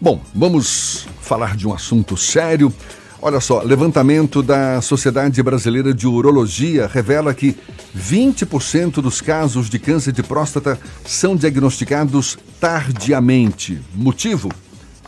Bom, 0.00 0.20
vamos 0.34 1.06
falar 1.20 1.56
de 1.56 1.66
um 1.66 1.72
assunto 1.72 2.16
sério. 2.16 2.72
Olha 3.20 3.38
só, 3.38 3.62
levantamento 3.62 4.42
da 4.42 4.80
Sociedade 4.80 5.40
Brasileira 5.42 5.94
de 5.94 6.08
Urologia 6.08 6.90
revela 6.92 7.32
que 7.32 7.56
20% 7.96 8.94
dos 8.94 9.20
casos 9.20 9.70
de 9.70 9.78
câncer 9.78 10.12
de 10.12 10.24
próstata 10.24 10.76
são 11.04 11.36
diagnosticados 11.36 12.36
tardiamente. 12.58 13.80
Motivo? 13.94 14.50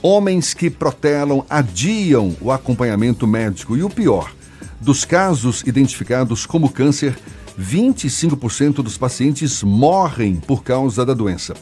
Homens 0.01 0.55
que 0.55 0.71
protelam 0.71 1.45
adiam 1.51 2.37
o 2.41 2.53
acompanhamento 2.53 3.27
médico. 3.27 3.77
E 3.77 3.83
o 3.83 3.91
pior, 3.91 4.33
dos 4.81 5.05
casos 5.05 5.63
identificados 5.67 6.47
como 6.47 6.71
câncer, 6.71 7.19
25% 7.59 8.75
dos 8.77 8.97
pacientes 8.97 9.63
morrem 9.63 10.37
por 10.37 10.63
causa 10.63 11.05
da 11.05 11.15
doença. 11.15 11.55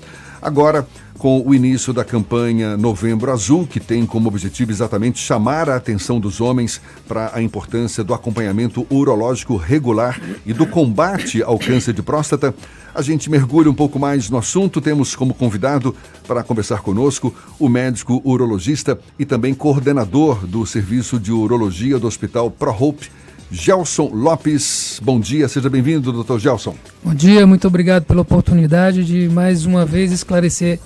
Agora, 0.43 0.85
com 1.19 1.41
o 1.47 1.55
início 1.55 1.93
da 1.93 2.05
campanha 2.05 2.77
Novembro 2.77 3.31
Azul, 3.31 3.65
que 3.65 3.79
tem 3.79 4.05
como 4.05 4.27
objetivo 4.27 4.73
exatamente 4.73 5.21
chamar 5.21 5.71
a 5.71 5.77
atenção 5.77 6.19
dos 6.19 6.41
homens 6.41 6.81
para 7.07 7.31
a 7.33 7.41
importância 7.41 8.03
do 8.03 8.13
acompanhamento 8.13 8.85
urológico 8.91 9.55
regular 9.55 10.21
e 10.45 10.53
do 10.53 10.67
combate 10.67 11.45
ao 11.45 11.61
câncer 11.61 11.95
de 11.95 12.03
próstata, 12.03 12.53
a 12.93 13.01
gente 13.01 13.31
mergulha 13.31 13.71
um 13.71 13.75
pouco 13.75 14.01
mais 14.01 14.29
no 14.29 14.37
assunto. 14.37 14.81
Temos 14.81 15.15
como 15.15 15.33
convidado 15.33 15.95
para 16.27 16.43
conversar 16.43 16.81
conosco 16.81 17.33
o 17.57 17.69
médico 17.69 18.21
urologista 18.25 18.99
e 19.17 19.25
também 19.25 19.55
coordenador 19.55 20.45
do 20.45 20.67
Serviço 20.67 21.21
de 21.21 21.31
Urologia 21.31 22.01
do 22.01 22.09
Hospital 22.09 22.51
ProHope, 22.51 23.13
Gelson 23.53 24.09
Lopes. 24.15 24.99
Bom 25.03 25.21
dia, 25.21 25.47
seja 25.47 25.69
bem-vindo, 25.69 26.11
doutor 26.11 26.41
Gelson. 26.41 26.75
Bom 27.05 27.15
dia, 27.15 27.47
muito 27.47 27.67
obrigado 27.67 28.05
pela 28.05 28.23
oportunidade 28.23 29.05
de 29.05 29.29
mais 29.29 29.67
uma 29.67 29.85
vez 29.85 30.11
esclarecer 30.11 30.81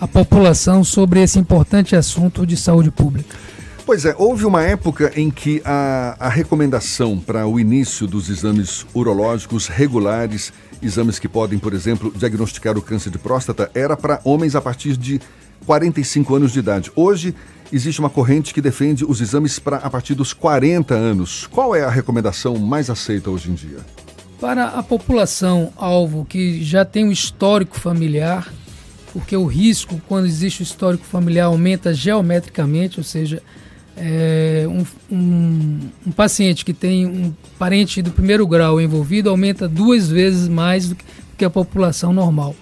a 0.00 0.06
população 0.06 0.84
sobre 0.84 1.20
esse 1.20 1.40
importante 1.40 1.96
assunto 1.96 2.46
de 2.46 2.56
saúde 2.56 2.92
pública. 2.92 3.36
Pois 3.84 4.04
é, 4.04 4.14
houve 4.16 4.44
uma 4.44 4.62
época 4.62 5.12
em 5.16 5.32
que 5.32 5.60
a, 5.64 6.16
a 6.20 6.28
recomendação 6.28 7.18
para 7.18 7.44
o 7.44 7.58
início 7.58 8.06
dos 8.06 8.30
exames 8.30 8.86
urológicos 8.94 9.66
regulares, 9.66 10.52
exames 10.80 11.18
que 11.18 11.26
podem, 11.26 11.58
por 11.58 11.74
exemplo, 11.74 12.12
diagnosticar 12.16 12.78
o 12.78 12.82
câncer 12.82 13.10
de 13.10 13.18
próstata, 13.18 13.68
era 13.74 13.96
para 13.96 14.20
homens 14.22 14.54
a 14.54 14.60
partir 14.60 14.96
de 14.96 15.20
45 15.66 16.36
anos 16.36 16.52
de 16.52 16.60
idade. 16.60 16.92
Hoje 16.94 17.34
existe 17.72 17.98
uma 17.98 18.10
corrente 18.10 18.52
que 18.52 18.60
defende 18.60 19.04
os 19.04 19.20
exames 19.20 19.58
para 19.58 19.78
a 19.78 19.90
partir 19.90 20.14
dos 20.14 20.32
40 20.32 20.94
anos. 20.94 21.48
Qual 21.50 21.74
é 21.74 21.82
a 21.82 21.90
recomendação 21.90 22.56
mais 22.58 22.90
aceita 22.90 23.30
hoje 23.30 23.50
em 23.50 23.54
dia? 23.54 23.78
Para 24.38 24.66
a 24.66 24.82
população 24.82 25.72
alvo 25.76 26.24
que 26.24 26.62
já 26.62 26.84
tem 26.84 27.06
um 27.06 27.12
histórico 27.12 27.78
familiar, 27.78 28.52
porque 29.12 29.36
o 29.36 29.46
risco, 29.46 30.00
quando 30.08 30.26
existe 30.26 30.60
o 30.60 30.64
histórico 30.64 31.04
familiar, 31.04 31.46
aumenta 31.46 31.94
geometricamente, 31.94 32.98
ou 32.98 33.04
seja, 33.04 33.42
é, 33.96 34.66
um, 34.68 34.84
um, 35.14 35.80
um, 36.06 36.10
paciente 36.12 36.64
que 36.64 36.72
tem 36.72 37.06
um 37.06 37.32
parente 37.58 38.00
do 38.02 38.10
primeiro 38.10 38.46
grau 38.46 38.80
envolvido 38.80 39.28
aumenta 39.28 39.68
duas 39.68 40.08
vezes 40.08 40.48
mais 40.48 40.88
do 40.88 40.96
que 41.36 41.44
a 41.44 41.50
população 41.50 42.12
normal. 42.12 42.56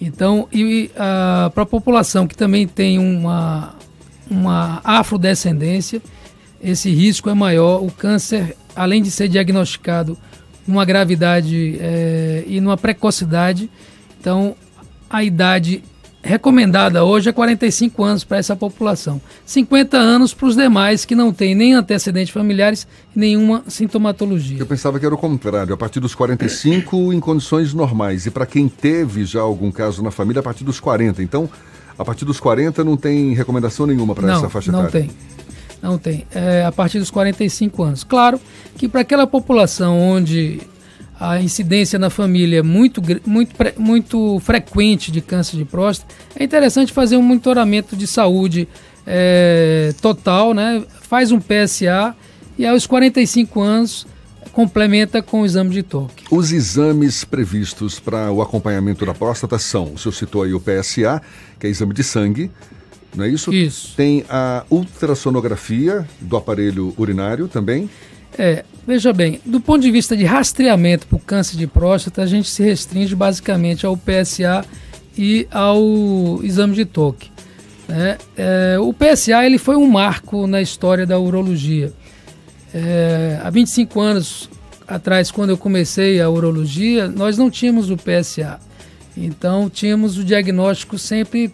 Então, 0.00 0.48
e 0.52 0.90
para 0.94 1.62
a 1.62 1.66
população 1.66 2.26
que 2.26 2.36
também 2.36 2.66
tem 2.66 2.98
uma, 2.98 3.74
uma 4.32 4.80
afrodescendência, 4.82 6.02
esse 6.62 6.90
risco 6.90 7.28
é 7.28 7.34
maior. 7.34 7.82
O 7.82 7.90
câncer, 7.90 8.56
além 8.74 9.02
de 9.02 9.10
ser 9.10 9.28
diagnosticado 9.28 10.16
numa 10.66 10.84
gravidade 10.84 11.76
é, 11.80 12.44
e 12.46 12.60
numa 12.60 12.76
precocidade, 12.76 13.70
então 14.20 14.54
a 15.10 15.22
idade 15.24 15.82
recomendada 16.22 17.04
hoje 17.04 17.28
é 17.28 17.32
45 17.32 18.04
anos 18.04 18.24
para 18.24 18.38
essa 18.38 18.54
população. 18.54 19.20
50 19.44 19.96
anos 19.96 20.32
para 20.32 20.46
os 20.46 20.54
demais 20.54 21.04
que 21.04 21.16
não 21.16 21.32
têm 21.32 21.54
nem 21.54 21.74
antecedentes 21.74 22.32
familiares 22.32 22.86
nenhuma 23.14 23.64
sintomatologia. 23.66 24.58
Eu 24.58 24.66
pensava 24.66 25.00
que 25.00 25.04
era 25.04 25.14
o 25.14 25.18
contrário, 25.18 25.74
a 25.74 25.76
partir 25.76 25.98
dos 25.98 26.14
45 26.14 27.12
em 27.12 27.18
condições 27.18 27.74
normais. 27.74 28.24
E 28.24 28.30
para 28.30 28.46
quem 28.46 28.68
teve 28.68 29.24
já 29.24 29.40
algum 29.40 29.72
caso 29.72 30.02
na 30.02 30.12
família, 30.12 30.40
a 30.40 30.42
partir 30.42 30.62
dos 30.62 30.78
40. 30.78 31.22
Então, 31.22 31.50
a 31.98 32.04
partir 32.04 32.24
dos 32.24 32.40
40 32.40 32.82
não 32.84 32.96
tem 32.96 33.34
recomendação 33.34 33.86
nenhuma 33.86 34.14
para 34.14 34.32
essa 34.32 34.48
faixa 34.48 34.70
etária? 34.70 34.84
Não 34.84 34.90
tem. 34.90 35.10
Não 35.82 35.98
tem. 35.98 36.26
É 36.32 36.64
a 36.64 36.72
partir 36.72 36.98
dos 36.98 37.10
45 37.10 37.82
anos. 37.82 38.04
Claro 38.04 38.40
que 38.76 38.88
para 38.88 39.00
aquela 39.00 39.26
população 39.26 39.98
onde 39.98 40.60
a 41.18 41.40
incidência 41.40 41.98
na 41.98 42.10
família 42.10 42.58
é 42.58 42.62
muito, 42.62 43.00
muito, 43.24 43.54
muito 43.78 44.40
frequente 44.40 45.12
de 45.12 45.20
câncer 45.20 45.56
de 45.56 45.64
próstata, 45.64 46.12
é 46.34 46.42
interessante 46.42 46.92
fazer 46.92 47.16
um 47.16 47.22
monitoramento 47.22 47.96
de 47.96 48.06
saúde 48.06 48.68
é, 49.06 49.94
total, 50.00 50.54
né? 50.54 50.82
faz 51.02 51.30
um 51.30 51.38
PSA 51.38 52.14
e 52.58 52.66
aos 52.66 52.86
45 52.86 53.60
anos 53.60 54.06
complementa 54.52 55.22
com 55.22 55.42
o 55.42 55.46
exame 55.46 55.70
de 55.70 55.82
toque. 55.82 56.24
Os 56.30 56.52
exames 56.52 57.24
previstos 57.24 57.98
para 57.98 58.30
o 58.30 58.42
acompanhamento 58.42 59.04
da 59.04 59.14
próstata 59.14 59.58
são, 59.58 59.94
o 59.94 59.98
senhor 59.98 60.12
citou 60.12 60.42
aí 60.42 60.54
o 60.54 60.60
PSA, 60.60 61.20
que 61.58 61.66
é 61.66 61.70
exame 61.70 61.94
de 61.94 62.04
sangue, 62.04 62.50
não 63.14 63.24
é 63.24 63.28
isso? 63.28 63.52
Isso. 63.52 63.94
Tem 63.96 64.24
a 64.28 64.64
ultrassonografia 64.70 66.06
do 66.20 66.36
aparelho 66.36 66.94
urinário 66.96 67.46
também. 67.48 67.88
É, 68.38 68.64
veja 68.86 69.12
bem, 69.12 69.40
do 69.44 69.60
ponto 69.60 69.82
de 69.82 69.90
vista 69.90 70.16
de 70.16 70.24
rastreamento 70.24 71.06
para 71.06 71.16
o 71.16 71.20
câncer 71.20 71.56
de 71.56 71.66
próstata, 71.66 72.22
a 72.22 72.26
gente 72.26 72.48
se 72.48 72.62
restringe 72.62 73.14
basicamente 73.14 73.84
ao 73.84 73.96
PSA 73.96 74.64
e 75.16 75.46
ao 75.50 76.42
exame 76.42 76.74
de 76.74 76.86
toque. 76.86 77.30
Né? 77.86 78.16
É, 78.36 78.78
o 78.78 78.94
PSA 78.94 79.44
ele 79.44 79.58
foi 79.58 79.76
um 79.76 79.86
marco 79.86 80.46
na 80.46 80.62
história 80.62 81.06
da 81.06 81.18
urologia. 81.18 81.92
É, 82.74 83.40
há 83.42 83.50
25 83.50 84.00
anos 84.00 84.50
atrás, 84.86 85.30
quando 85.30 85.50
eu 85.50 85.58
comecei 85.58 86.20
a 86.20 86.28
urologia, 86.28 87.08
nós 87.08 87.36
não 87.36 87.50
tínhamos 87.50 87.90
o 87.90 87.96
PSA. 87.96 88.58
Então, 89.16 89.68
tínhamos 89.68 90.18
o 90.18 90.24
diagnóstico 90.24 90.98
sempre 90.98 91.52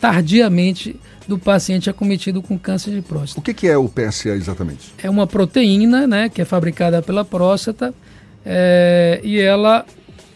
tardiamente 0.00 0.98
do 1.26 1.38
paciente 1.38 1.88
acometido 1.88 2.42
com 2.42 2.58
câncer 2.58 2.90
de 2.90 3.00
próstata. 3.00 3.40
O 3.40 3.42
que, 3.42 3.54
que 3.54 3.66
é 3.66 3.76
o 3.76 3.88
PSA 3.88 4.30
exatamente? 4.30 4.92
É 5.02 5.08
uma 5.08 5.26
proteína, 5.26 6.06
né, 6.06 6.28
que 6.28 6.42
é 6.42 6.44
fabricada 6.44 7.00
pela 7.00 7.24
próstata 7.24 7.94
é, 8.44 9.20
e 9.24 9.40
ela, 9.40 9.86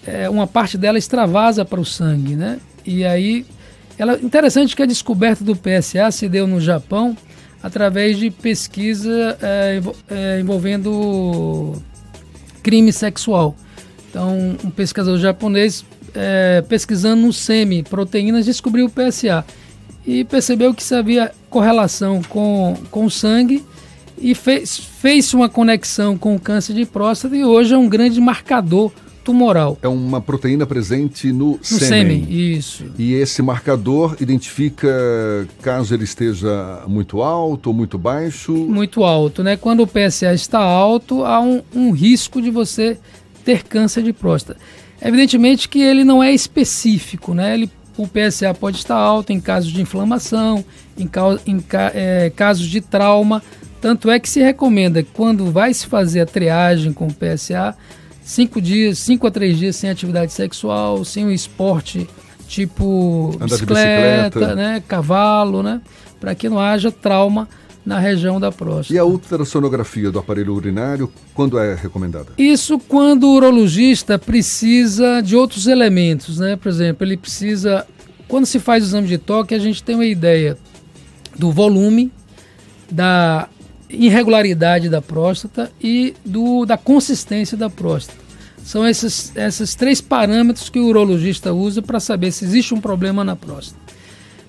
é, 0.06 0.28
uma 0.30 0.46
parte 0.46 0.78
dela 0.78 0.96
extravasa 0.96 1.64
para 1.64 1.80
o 1.80 1.84
sangue, 1.84 2.34
né? 2.34 2.58
E 2.86 3.04
aí, 3.04 3.44
ela, 3.98 4.18
interessante 4.22 4.74
que 4.74 4.82
a 4.82 4.86
descoberta 4.86 5.44
do 5.44 5.54
PSA 5.54 6.10
se 6.10 6.28
deu 6.28 6.46
no 6.46 6.60
Japão 6.60 7.16
através 7.62 8.18
de 8.18 8.30
pesquisa 8.30 9.36
é, 9.40 9.80
é, 10.10 10.40
envolvendo 10.40 11.74
crime 12.62 12.92
sexual. 12.92 13.56
Então, 14.10 14.56
um 14.64 14.70
pesquisador 14.70 15.18
japonês 15.18 15.84
é, 16.14 16.62
pesquisando 16.68 17.22
no 17.22 17.32
semi 17.32 17.82
proteínas 17.82 18.46
descobriu 18.46 18.86
o 18.86 18.90
PSA 18.90 19.44
e 20.06 20.24
percebeu 20.24 20.72
que 20.72 20.94
havia 20.94 21.32
correlação 21.50 22.22
com, 22.22 22.76
com 22.90 23.04
o 23.04 23.10
sangue 23.10 23.64
e 24.16 24.34
fez, 24.34 24.76
fez 24.76 25.32
uma 25.34 25.48
conexão 25.48 26.16
com 26.16 26.34
o 26.34 26.40
câncer 26.40 26.74
de 26.74 26.84
próstata 26.86 27.36
e 27.36 27.44
hoje 27.44 27.74
é 27.74 27.78
um 27.78 27.88
grande 27.88 28.20
marcador 28.20 28.90
tumoral. 29.28 29.76
É 29.82 29.88
uma 29.88 30.22
proteína 30.22 30.66
presente 30.66 31.30
no, 31.30 31.50
no 31.50 31.62
sêmen. 31.62 32.26
Isso. 32.30 32.86
E 32.96 33.12
esse 33.12 33.42
marcador 33.42 34.16
identifica 34.18 34.88
caso 35.60 35.92
ele 35.92 36.04
esteja 36.04 36.82
muito 36.86 37.20
alto 37.20 37.66
ou 37.66 37.74
muito 37.74 37.98
baixo? 37.98 38.54
Muito 38.54 39.04
alto, 39.04 39.42
né? 39.44 39.54
Quando 39.54 39.82
o 39.82 39.86
PSA 39.86 40.32
está 40.32 40.60
alto, 40.60 41.26
há 41.26 41.40
um, 41.40 41.60
um 41.74 41.90
risco 41.90 42.40
de 42.40 42.50
você 42.50 42.96
ter 43.44 43.64
câncer 43.64 44.02
de 44.02 44.14
próstata. 44.14 44.58
Evidentemente 45.02 45.68
que 45.68 45.78
ele 45.78 46.04
não 46.04 46.22
é 46.22 46.32
específico, 46.32 47.34
né? 47.34 47.52
Ele 47.52 47.70
o 47.98 48.08
PSA 48.08 48.54
pode 48.54 48.78
estar 48.78 48.96
alto 48.96 49.32
em 49.32 49.40
casos 49.40 49.72
de 49.72 49.82
inflamação, 49.82 50.64
em, 50.96 51.10
em 51.46 51.62
é, 51.92 52.32
casos 52.34 52.66
de 52.66 52.80
trauma. 52.80 53.42
Tanto 53.78 54.08
é 54.08 54.18
que 54.18 54.28
se 54.28 54.40
recomenda 54.40 55.02
que 55.02 55.10
quando 55.12 55.50
vai 55.50 55.74
se 55.74 55.86
fazer 55.86 56.20
a 56.20 56.26
triagem 56.26 56.92
com 56.92 57.08
o 57.08 57.12
PSA, 57.12 57.76
cinco 58.28 58.60
dias, 58.60 58.98
cinco 58.98 59.26
a 59.26 59.30
três 59.30 59.56
dias 59.56 59.74
sem 59.74 59.88
atividade 59.88 60.32
sexual, 60.34 61.02
sem 61.02 61.24
um 61.24 61.30
esporte 61.30 62.06
tipo 62.46 63.30
bicicleta, 63.40 64.38
bicicleta, 64.38 64.54
né, 64.54 64.82
cavalo, 64.86 65.62
né, 65.62 65.80
para 66.20 66.34
que 66.34 66.48
não 66.48 66.58
haja 66.58 66.92
trauma 66.92 67.48
na 67.84 67.98
região 67.98 68.38
da 68.38 68.52
próstata. 68.52 68.92
E 68.92 68.98
a 68.98 69.04
ultrassonografia 69.04 70.10
do 70.10 70.18
aparelho 70.18 70.54
urinário, 70.54 71.10
quando 71.32 71.58
é 71.58 71.74
recomendada? 71.74 72.26
Isso 72.36 72.78
quando 72.78 73.24
o 73.24 73.34
urologista 73.34 74.18
precisa 74.18 75.22
de 75.22 75.34
outros 75.34 75.66
elementos, 75.66 76.38
né? 76.38 76.54
Por 76.54 76.68
exemplo, 76.68 77.06
ele 77.06 77.16
precisa. 77.16 77.86
Quando 78.26 78.44
se 78.44 78.58
faz 78.58 78.84
o 78.84 78.86
exame 78.88 79.08
de 79.08 79.16
toque, 79.16 79.54
a 79.54 79.58
gente 79.58 79.82
tem 79.82 79.94
uma 79.94 80.04
ideia 80.04 80.58
do 81.38 81.50
volume, 81.50 82.12
da 82.90 83.48
irregularidade 83.88 84.88
da 84.88 85.00
próstata 85.00 85.70
e 85.80 86.14
do, 86.24 86.64
da 86.64 86.76
consistência 86.76 87.56
da 87.56 87.70
próstata. 87.70 88.18
São 88.62 88.86
esses, 88.86 89.34
esses 89.34 89.74
três 89.74 90.00
parâmetros 90.00 90.68
que 90.68 90.78
o 90.78 90.86
urologista 90.86 91.52
usa 91.52 91.80
para 91.80 91.98
saber 91.98 92.32
se 92.32 92.44
existe 92.44 92.74
um 92.74 92.80
problema 92.80 93.24
na 93.24 93.34
próstata. 93.34 93.80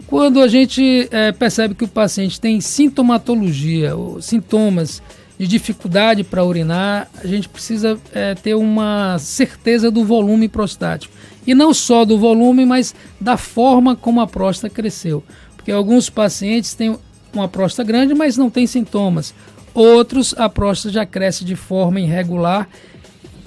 Quando 0.07 0.41
a 0.41 0.47
gente 0.47 1.07
é, 1.11 1.31
percebe 1.31 1.75
que 1.75 1.83
o 1.83 1.87
paciente 1.87 2.41
tem 2.41 2.59
sintomatologia, 2.59 3.95
ou 3.95 4.21
sintomas 4.21 5.01
de 5.37 5.47
dificuldade 5.47 6.23
para 6.23 6.43
urinar, 6.43 7.07
a 7.23 7.27
gente 7.27 7.47
precisa 7.47 7.97
é, 8.11 8.35
ter 8.35 8.55
uma 8.55 9.17
certeza 9.19 9.89
do 9.89 10.03
volume 10.03 10.49
prostático. 10.49 11.13
E 11.47 11.53
não 11.53 11.73
só 11.73 12.03
do 12.03 12.17
volume, 12.17 12.65
mas 12.65 12.93
da 13.21 13.37
forma 13.37 13.95
como 13.95 14.19
a 14.19 14.27
próstata 14.27 14.73
cresceu. 14.73 15.23
Porque 15.55 15.71
alguns 15.71 16.09
pacientes 16.09 16.73
têm 16.73 16.97
uma 17.33 17.47
próstata 17.47 17.87
grande, 17.87 18.13
mas 18.13 18.37
não 18.37 18.49
tem 18.49 18.65
sintomas. 18.65 19.33
Outros, 19.73 20.33
a 20.37 20.49
próstata 20.49 20.93
já 20.93 21.05
cresce 21.05 21.45
de 21.45 21.55
forma 21.55 21.99
irregular, 21.99 22.67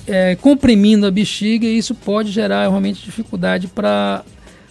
é, 0.06 0.36
comprimindo 0.36 1.06
a 1.06 1.10
bexiga, 1.10 1.66
e 1.66 1.78
isso 1.78 1.94
pode 1.94 2.30
gerar 2.30 2.62
realmente 2.68 3.04
dificuldade 3.04 3.68
para 3.68 4.24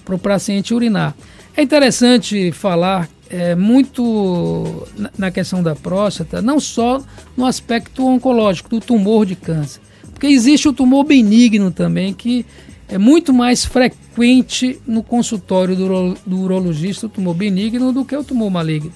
o 0.09 0.17
paciente 0.17 0.73
urinar. 0.73 1.15
É 1.55 1.61
interessante 1.61 2.51
falar 2.51 3.09
é, 3.29 3.55
muito 3.55 4.87
na, 4.97 5.11
na 5.17 5.31
questão 5.31 5.63
da 5.63 5.75
próstata, 5.75 6.41
não 6.41 6.59
só 6.59 7.01
no 7.35 7.45
aspecto 7.45 8.05
oncológico, 8.05 8.69
do 8.69 8.79
tumor 8.79 9.25
de 9.25 9.35
câncer, 9.35 9.81
porque 10.13 10.27
existe 10.27 10.67
o 10.67 10.73
tumor 10.73 11.03
benigno 11.05 11.71
também, 11.71 12.13
que 12.13 12.45
é 12.87 12.97
muito 12.97 13.33
mais 13.33 13.63
frequente 13.63 14.79
no 14.85 15.01
consultório 15.01 15.75
do, 15.75 16.13
do 16.25 16.41
urologista, 16.41 17.05
o 17.05 17.09
tumor 17.09 17.33
benigno, 17.33 17.93
do 17.93 18.03
que 18.03 18.15
o 18.15 18.23
tumor 18.23 18.51
maligno. 18.51 18.91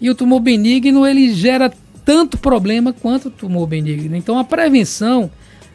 E 0.00 0.08
o 0.08 0.14
tumor 0.14 0.40
benigno 0.40 1.06
ele 1.06 1.32
gera 1.34 1.72
tanto 2.04 2.38
problema 2.38 2.92
quanto 2.92 3.28
o 3.28 3.30
tumor 3.30 3.66
benigno. 3.66 4.16
Então 4.16 4.38
a 4.38 4.44
prevenção, 4.44 5.30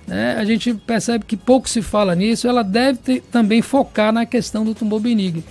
né, 0.07 0.35
a 0.37 0.43
gente 0.43 0.73
percebe 0.73 1.25
que 1.25 1.37
pouco 1.37 1.69
se 1.69 1.81
fala 1.81 2.15
nisso, 2.15 2.47
ela 2.47 2.63
deve 2.63 2.99
ter, 2.99 3.21
também 3.31 3.61
focar 3.61 4.11
na 4.11 4.25
questão 4.25 4.65
do 4.65 4.73
tumor 4.73 4.99
benigno. 4.99 5.43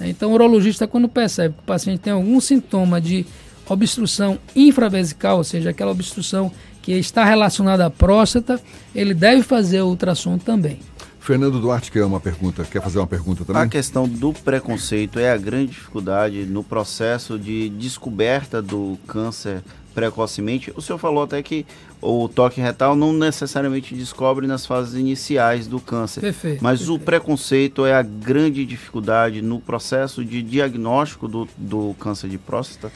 Então, 0.00 0.30
o 0.30 0.34
urologista, 0.34 0.86
quando 0.86 1.08
percebe 1.08 1.54
que 1.54 1.60
o 1.60 1.66
paciente 1.66 2.00
tem 2.00 2.12
algum 2.12 2.38
sintoma 2.40 3.00
de 3.00 3.24
obstrução 3.68 4.38
infravesical, 4.54 5.38
ou 5.38 5.44
seja, 5.44 5.70
aquela 5.70 5.90
obstrução 5.90 6.52
que 6.82 6.92
está 6.92 7.24
relacionada 7.24 7.86
à 7.86 7.90
próstata, 7.90 8.60
ele 8.94 9.14
deve 9.14 9.42
fazer 9.42 9.80
o 9.80 9.88
ultrassom 9.88 10.38
também. 10.38 10.78
Fernando 11.26 11.58
Duarte 11.58 11.90
quer 11.90 12.04
uma 12.04 12.20
pergunta, 12.20 12.62
quer 12.62 12.80
fazer 12.80 12.98
uma 12.98 13.06
pergunta 13.06 13.44
também? 13.44 13.60
A 13.60 13.66
questão 13.66 14.08
do 14.08 14.32
preconceito 14.32 15.18
é 15.18 15.32
a 15.32 15.36
grande 15.36 15.72
dificuldade 15.72 16.46
no 16.46 16.62
processo 16.62 17.36
de 17.36 17.68
descoberta 17.68 18.62
do 18.62 18.96
câncer 19.08 19.60
precocemente. 19.92 20.72
O 20.76 20.80
senhor 20.80 20.98
falou 20.98 21.24
até 21.24 21.42
que 21.42 21.66
o 22.00 22.28
toque 22.28 22.60
retal 22.60 22.94
não 22.94 23.12
necessariamente 23.12 23.92
descobre 23.92 24.46
nas 24.46 24.64
fases 24.64 24.94
iniciais 24.94 25.66
do 25.66 25.80
câncer. 25.80 26.20
Perfeito. 26.20 26.62
Mas 26.62 26.78
perfeito. 26.78 27.02
o 27.02 27.04
preconceito 27.04 27.84
é 27.84 27.92
a 27.92 28.02
grande 28.02 28.64
dificuldade 28.64 29.42
no 29.42 29.58
processo 29.58 30.24
de 30.24 30.40
diagnóstico 30.40 31.26
do, 31.26 31.48
do 31.58 31.96
câncer 31.98 32.28
de 32.30 32.38
próstata? 32.38 32.92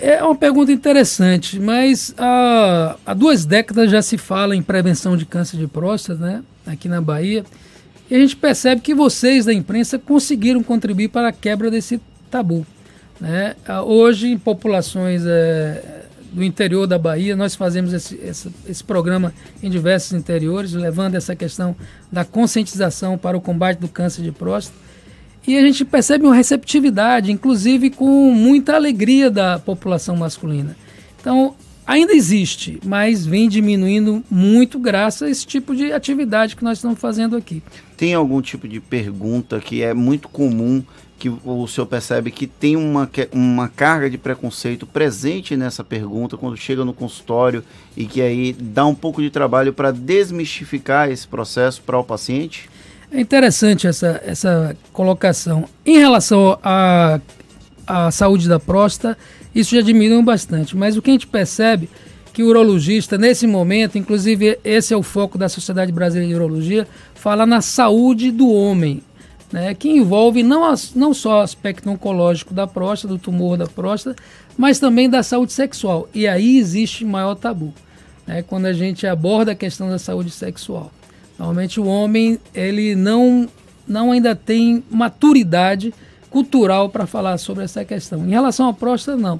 É 0.00 0.24
uma 0.24 0.34
pergunta 0.34 0.72
interessante, 0.72 1.60
mas 1.60 2.14
há, 2.16 2.96
há 3.04 3.12
duas 3.12 3.44
décadas 3.44 3.90
já 3.90 4.00
se 4.00 4.16
fala 4.16 4.56
em 4.56 4.62
prevenção 4.62 5.14
de 5.14 5.26
câncer 5.26 5.58
de 5.58 5.66
próstata, 5.66 6.18
né? 6.18 6.42
Aqui 6.66 6.88
na 6.88 7.00
Bahia. 7.00 7.44
E 8.10 8.14
a 8.14 8.18
gente 8.18 8.36
percebe 8.36 8.80
que 8.80 8.94
vocês 8.94 9.46
da 9.46 9.52
imprensa 9.52 9.98
conseguiram 9.98 10.62
contribuir 10.62 11.08
para 11.08 11.28
a 11.28 11.32
quebra 11.32 11.70
desse 11.70 12.00
tabu. 12.30 12.66
Né? 13.20 13.56
Hoje, 13.86 14.28
em 14.28 14.38
populações 14.38 15.22
é, 15.24 16.04
do 16.34 16.42
interior 16.42 16.86
da 16.86 16.98
Bahia. 16.98 17.36
Nós 17.36 17.54
fazemos 17.54 17.92
esse, 17.92 18.16
esse, 18.16 18.50
esse, 18.68 18.82
programa 18.82 19.32
em 19.62 19.70
diversos 19.70 20.12
interiores, 20.12 20.72
levando 20.72 21.14
essa 21.14 21.34
questão 21.36 21.76
da 22.10 22.24
conscientização 22.24 23.16
para 23.16 23.36
o 23.36 23.40
combate 23.40 23.78
do 23.78 23.88
câncer 23.88 24.22
de 24.22 24.32
próstata. 24.32 24.76
E 25.46 25.56
a 25.56 25.60
gente 25.60 25.84
percebe 25.84 26.24
uma 26.24 26.34
receptividade, 26.34 27.30
inclusive 27.30 27.90
com 27.90 28.32
muita 28.32 28.74
alegria 28.74 29.30
da 29.30 29.58
população 29.58 30.16
masculina. 30.16 30.76
Então, 31.20 31.54
ainda 31.86 32.12
existe, 32.12 32.78
mas 32.84 33.26
vem 33.26 33.48
diminuindo 33.48 34.22
muito 34.30 34.78
graças 34.78 35.22
a 35.22 35.30
esse 35.30 35.46
tipo 35.46 35.74
de 35.74 35.92
atividade 35.92 36.56
que 36.56 36.64
nós 36.64 36.78
estamos 36.78 36.98
fazendo 36.98 37.36
aqui. 37.36 37.62
Tem 37.96 38.14
algum 38.14 38.40
tipo 38.40 38.66
de 38.66 38.80
pergunta 38.80 39.60
que 39.60 39.82
é 39.82 39.94
muito 39.94 40.28
comum 40.28 40.82
que 41.18 41.28
o 41.28 41.66
senhor 41.66 41.86
percebe 41.86 42.30
que 42.30 42.46
tem 42.46 42.76
uma, 42.76 43.08
uma 43.32 43.68
carga 43.68 44.10
de 44.10 44.18
preconceito 44.18 44.86
presente 44.86 45.56
nessa 45.56 45.82
pergunta 45.82 46.36
quando 46.36 46.56
chega 46.56 46.84
no 46.84 46.92
consultório 46.92 47.64
e 47.96 48.04
que 48.04 48.20
aí 48.20 48.52
dá 48.52 48.84
um 48.84 48.94
pouco 48.94 49.22
de 49.22 49.30
trabalho 49.30 49.72
para 49.72 49.90
desmistificar 49.90 51.10
esse 51.10 51.26
processo 51.26 51.80
para 51.82 51.98
o 51.98 52.04
paciente? 52.04 52.68
É 53.10 53.20
interessante 53.20 53.86
essa, 53.86 54.20
essa 54.26 54.76
colocação. 54.92 55.66
Em 55.86 55.98
relação 55.98 56.58
à, 56.62 57.20
à 57.86 58.10
saúde 58.10 58.48
da 58.48 58.58
próstata, 58.58 59.16
isso 59.54 59.74
já 59.74 59.80
diminuiu 59.80 60.22
bastante, 60.22 60.76
mas 60.76 60.96
o 60.96 61.02
que 61.02 61.10
a 61.10 61.12
gente 61.12 61.26
percebe 61.26 61.88
que 62.32 62.42
o 62.42 62.48
urologista, 62.48 63.16
nesse 63.16 63.46
momento, 63.46 63.96
inclusive 63.96 64.58
esse 64.64 64.92
é 64.92 64.96
o 64.96 65.02
foco 65.02 65.38
da 65.38 65.48
Sociedade 65.48 65.92
Brasileira 65.92 66.28
de 66.28 66.34
Urologia, 66.34 66.86
fala 67.14 67.46
na 67.46 67.60
saúde 67.60 68.32
do 68.32 68.50
homem, 68.50 69.02
né, 69.52 69.72
que 69.72 69.88
envolve 69.88 70.42
não, 70.42 70.64
as, 70.64 70.94
não 70.94 71.14
só 71.14 71.38
o 71.38 71.42
aspecto 71.42 71.88
oncológico 71.88 72.52
da 72.52 72.66
próstata, 72.66 73.14
do 73.14 73.20
tumor 73.20 73.56
da 73.56 73.68
próstata, 73.68 74.20
mas 74.58 74.80
também 74.80 75.08
da 75.08 75.22
saúde 75.22 75.52
sexual. 75.52 76.08
E 76.12 76.26
aí 76.26 76.58
existe 76.58 77.04
maior 77.04 77.36
tabu, 77.36 77.72
né, 78.26 78.42
quando 78.42 78.66
a 78.66 78.72
gente 78.72 79.06
aborda 79.06 79.52
a 79.52 79.54
questão 79.54 79.88
da 79.88 79.98
saúde 79.98 80.30
sexual. 80.30 80.90
Normalmente 81.38 81.80
o 81.80 81.86
homem 81.86 82.40
ele 82.52 82.96
não, 82.96 83.48
não 83.86 84.10
ainda 84.10 84.34
tem 84.34 84.82
maturidade 84.90 85.94
cultural 86.34 86.88
para 86.88 87.06
falar 87.06 87.38
sobre 87.38 87.62
essa 87.62 87.84
questão. 87.84 88.26
Em 88.26 88.30
relação 88.30 88.68
à 88.68 88.74
próstata, 88.74 89.16
não. 89.16 89.38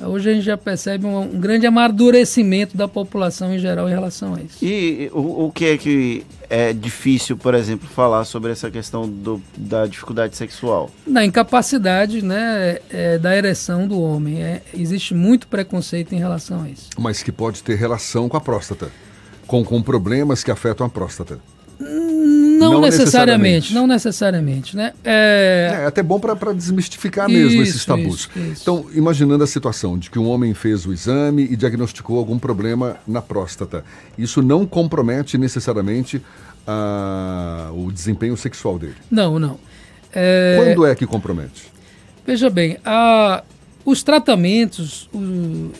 Hoje 0.00 0.30
a 0.30 0.32
gente 0.32 0.44
já 0.44 0.56
percebe 0.56 1.04
um, 1.04 1.20
um, 1.20 1.38
grande 1.38 1.66
amadurecimento 1.66 2.74
da 2.74 2.88
população 2.88 3.54
em 3.54 3.58
geral 3.58 3.86
em 3.86 3.92
relação 3.92 4.34
a 4.34 4.40
isso. 4.40 4.64
E 4.64 5.10
o, 5.12 5.44
o 5.44 5.52
que 5.52 5.66
é 5.66 5.76
que 5.76 6.26
é 6.48 6.72
difícil, 6.72 7.36
por 7.36 7.54
exemplo, 7.54 7.86
falar 7.86 8.24
sobre 8.24 8.50
essa 8.50 8.70
questão 8.70 9.06
do, 9.06 9.42
da 9.54 9.86
dificuldade 9.86 10.34
sexual? 10.34 10.90
Da 11.06 11.22
incapacidade 11.22 12.22
né, 12.22 12.78
é, 12.90 13.18
da 13.18 13.36
ereção 13.36 13.86
do 13.86 14.00
homem. 14.00 14.42
É, 14.42 14.62
existe 14.72 15.14
muito 15.14 15.46
preconceito 15.46 16.14
em 16.14 16.18
relação 16.18 16.62
a 16.62 16.70
isso. 16.70 16.88
Mas 16.98 17.22
que 17.22 17.30
pode 17.30 17.62
ter 17.62 17.74
relação 17.74 18.26
com 18.26 18.38
a 18.38 18.40
próstata, 18.40 18.90
com, 19.46 19.62
com 19.62 19.82
problemas 19.82 20.42
que 20.42 20.50
afetam 20.50 20.86
a 20.86 20.88
próstata. 20.88 21.38
Não, 22.62 22.72
não 22.74 22.80
necessariamente, 22.80 23.72
necessariamente, 23.72 23.74
não 23.74 23.86
necessariamente, 23.86 24.76
né? 24.76 24.92
É, 25.04 25.80
é 25.82 25.86
até 25.86 26.02
bom 26.02 26.18
para 26.18 26.52
desmistificar 26.52 27.28
mesmo 27.28 27.62
isso, 27.62 27.70
esses 27.70 27.84
tabus. 27.84 28.20
Isso, 28.20 28.38
isso. 28.38 28.62
Então, 28.62 28.86
imaginando 28.94 29.42
a 29.44 29.46
situação 29.46 29.98
de 29.98 30.10
que 30.10 30.18
um 30.18 30.28
homem 30.28 30.54
fez 30.54 30.86
o 30.86 30.92
exame 30.92 31.44
e 31.44 31.56
diagnosticou 31.56 32.18
algum 32.18 32.38
problema 32.38 32.96
na 33.06 33.20
próstata, 33.20 33.84
isso 34.16 34.42
não 34.42 34.66
compromete 34.66 35.36
necessariamente 35.36 36.22
a, 36.66 37.70
o 37.74 37.90
desempenho 37.90 38.36
sexual 38.36 38.78
dele? 38.78 38.96
Não, 39.10 39.38
não. 39.38 39.58
É... 40.12 40.56
Quando 40.56 40.86
é 40.86 40.94
que 40.94 41.06
compromete? 41.06 41.72
Veja 42.26 42.48
bem, 42.48 42.78
a, 42.84 43.42
os 43.84 44.02
tratamentos, 44.02 45.08
o, 45.12 45.70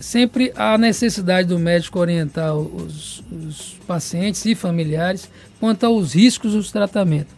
sempre 0.00 0.52
há 0.56 0.76
necessidade 0.78 1.48
do 1.48 1.58
médico 1.58 1.98
orientar 1.98 2.54
os, 2.56 3.22
os, 3.30 3.76
pacientes 3.86 4.44
e 4.46 4.54
familiares 4.54 5.28
quanto 5.60 5.84
aos 5.84 6.14
riscos 6.14 6.52
dos 6.52 6.70
tratamentos. 6.70 7.34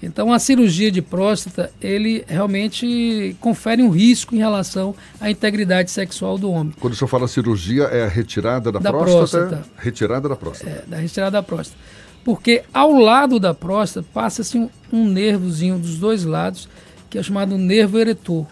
Então, 0.00 0.32
a 0.32 0.38
cirurgia 0.38 0.92
de 0.92 1.02
próstata, 1.02 1.72
ele 1.80 2.24
realmente 2.28 3.36
confere 3.40 3.82
um 3.82 3.90
risco 3.90 4.34
em 4.34 4.38
relação 4.38 4.94
à 5.20 5.28
integridade 5.28 5.90
sexual 5.90 6.38
do 6.38 6.50
homem. 6.50 6.72
Quando 6.78 6.92
o 6.92 6.96
senhor 6.96 7.08
fala 7.08 7.26
cirurgia, 7.26 7.84
é 7.84 8.04
a 8.04 8.08
retirada 8.08 8.70
da, 8.70 8.78
da 8.78 8.90
próstata? 8.90 9.48
próstata. 9.48 9.70
Retirada 9.76 10.28
da 10.28 10.36
próstata. 10.36 10.70
É, 10.70 10.84
da 10.86 10.96
retirada 10.98 11.30
da 11.32 11.42
próstata. 11.42 11.80
Porque 12.24 12.62
ao 12.72 12.92
lado 12.92 13.40
da 13.40 13.52
próstata 13.52 14.06
passa-se 14.14 14.56
um, 14.56 14.70
um 14.92 15.08
nervozinho 15.08 15.78
dos 15.78 15.98
dois 15.98 16.24
lados, 16.24 16.68
que 17.10 17.18
é 17.18 17.22
chamado 17.22 17.58
nervo 17.58 17.98
eretor. 17.98 18.46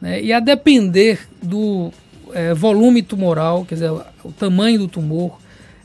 Né? 0.00 0.22
E 0.22 0.32
a 0.32 0.40
depender 0.40 1.20
do 1.42 1.92
é, 2.32 2.54
volume 2.54 3.02
tumoral, 3.02 3.64
quer 3.64 3.74
dizer, 3.74 3.90
o 3.90 4.32
tamanho 4.32 4.78
do 4.78 4.88
tumor, 4.88 5.38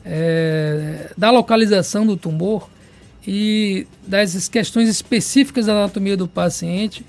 é, 0.05 1.11
da 1.17 1.31
localização 1.31 2.05
do 2.05 2.17
tumor 2.17 2.69
e 3.25 3.85
das 4.05 4.47
questões 4.47 4.89
específicas 4.89 5.67
da 5.67 5.73
anatomia 5.73 6.17
do 6.17 6.27
paciente, 6.27 7.05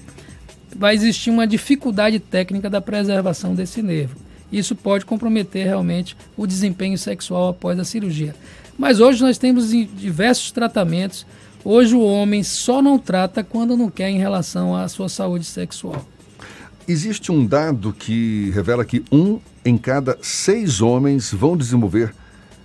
vai 0.74 0.94
existir 0.94 1.30
uma 1.30 1.46
dificuldade 1.46 2.18
técnica 2.18 2.68
da 2.68 2.80
preservação 2.80 3.54
desse 3.54 3.82
nervo. 3.82 4.16
Isso 4.52 4.76
pode 4.76 5.06
comprometer 5.06 5.64
realmente 5.64 6.16
o 6.36 6.46
desempenho 6.46 6.98
sexual 6.98 7.48
após 7.48 7.78
a 7.78 7.84
cirurgia. 7.84 8.34
Mas 8.76 9.00
hoje 9.00 9.22
nós 9.22 9.38
temos 9.38 9.70
diversos 9.70 10.50
tratamentos. 10.50 11.26
Hoje 11.64 11.94
o 11.94 12.02
homem 12.02 12.42
só 12.42 12.82
não 12.82 12.98
trata 12.98 13.42
quando 13.42 13.76
não 13.76 13.90
quer 13.90 14.10
em 14.10 14.18
relação 14.18 14.76
à 14.76 14.88
sua 14.88 15.08
saúde 15.08 15.44
sexual. 15.44 16.06
Existe 16.92 17.32
um 17.32 17.46
dado 17.46 17.90
que 17.90 18.50
revela 18.50 18.84
que 18.84 19.02
um 19.10 19.40
em 19.64 19.78
cada 19.78 20.18
seis 20.20 20.82
homens 20.82 21.32
vão 21.32 21.56
desenvolver, 21.56 22.14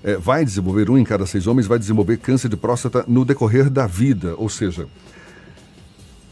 é, 0.04 0.18
vai 0.18 0.44
desenvolver, 0.44 0.90
um 0.90 0.98
em 0.98 1.06
cada 1.06 1.26
seis 1.26 1.48
homens 1.48 1.66
vai 1.66 1.80
desenvolver 1.80 2.18
câncer 2.18 2.50
de 2.50 2.58
próstata 2.58 3.06
no 3.08 3.24
decorrer 3.24 3.70
da 3.70 3.88
vida. 3.88 4.36
Ou 4.38 4.50
seja, 4.50 4.86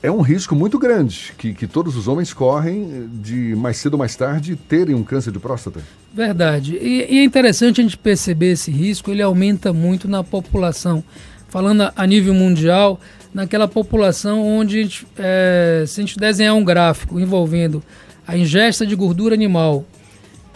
é 0.03 0.11
um 0.11 0.19
risco 0.19 0.53
muito 0.53 0.77
grande 0.77 1.31
que, 1.37 1.53
que 1.53 1.67
todos 1.67 1.95
os 1.95 2.09
homens 2.09 2.33
correm 2.33 3.07
de 3.13 3.55
mais 3.55 3.77
cedo 3.77 3.93
ou 3.93 3.99
mais 3.99 4.13
tarde 4.13 4.57
terem 4.57 4.93
um 4.93 5.01
câncer 5.01 5.31
de 5.31 5.39
próstata. 5.39 5.79
Verdade. 6.13 6.75
E, 6.75 7.07
e 7.09 7.19
é 7.19 7.23
interessante 7.23 7.79
a 7.79 7.83
gente 7.85 7.97
perceber 7.97 8.51
esse 8.51 8.71
risco, 8.71 9.09
ele 9.09 9.21
aumenta 9.21 9.71
muito 9.71 10.05
na 10.05 10.21
população. 10.21 11.01
Falando 11.47 11.89
a 11.95 12.05
nível 12.05 12.33
mundial, 12.33 12.99
naquela 13.35 13.67
população 13.67 14.41
onde, 14.47 15.05
é, 15.17 15.83
se 15.85 15.99
a 15.99 16.05
gente 16.05 16.17
desenhar 16.17 16.55
um 16.55 16.63
gráfico 16.63 17.19
envolvendo 17.19 17.83
a 18.25 18.37
ingesta 18.37 18.87
de 18.87 18.95
gordura 18.95 19.35
animal 19.35 19.83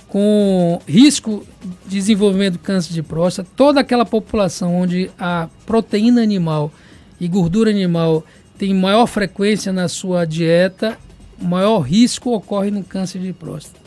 com 0.08 0.80
risco 0.88 1.46
de 1.86 1.98
desenvolvimento 1.98 2.54
de 2.54 2.60
câncer 2.60 2.94
de 2.94 3.04
próstata, 3.04 3.50
toda 3.54 3.82
aquela 3.82 4.06
população 4.06 4.74
onde 4.74 5.12
a 5.20 5.50
proteína 5.66 6.22
animal 6.24 6.72
e 7.20 7.28
gordura 7.28 7.70
animal 7.70 8.26
tem 8.58 8.74
maior 8.74 9.08
frequência 9.08 9.74
na 9.74 9.90
sua 9.90 10.24
dieta, 10.24 10.98
maior 11.38 11.82
risco 11.82 12.32
ocorre 12.32 12.72
no 12.72 12.82
câncer 12.82 13.20
de 13.20 13.34
próstata. 13.34 13.78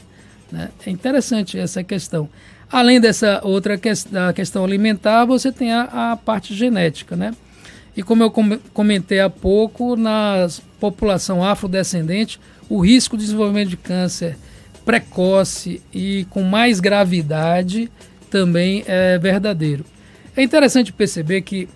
Né? 0.52 0.68
É 0.86 0.90
interessante 0.90 1.58
essa 1.58 1.82
questão. 1.82 2.28
Além 2.70 3.00
dessa 3.00 3.40
outra 3.42 3.78
que, 3.78 3.90
da 4.10 4.34
questão 4.34 4.62
alimentar, 4.62 5.24
você 5.24 5.50
tem 5.50 5.72
a, 5.72 6.12
a 6.12 6.16
parte 6.16 6.54
genética, 6.54 7.16
né? 7.16 7.32
E 7.96 8.02
como 8.02 8.22
eu 8.22 8.30
comentei 8.72 9.20
há 9.20 9.28
pouco, 9.28 9.96
na 9.96 10.48
população 10.80 11.44
afrodescendente, 11.44 12.40
o 12.68 12.80
risco 12.80 13.16
de 13.16 13.24
desenvolvimento 13.24 13.68
de 13.68 13.76
câncer 13.76 14.36
precoce 14.84 15.80
e 15.92 16.26
com 16.30 16.42
mais 16.42 16.80
gravidade 16.80 17.90
também 18.30 18.82
é 18.86 19.18
verdadeiro. 19.18 19.84
É 20.36 20.42
interessante 20.42 20.92
perceber 20.92 21.42
que 21.42 21.68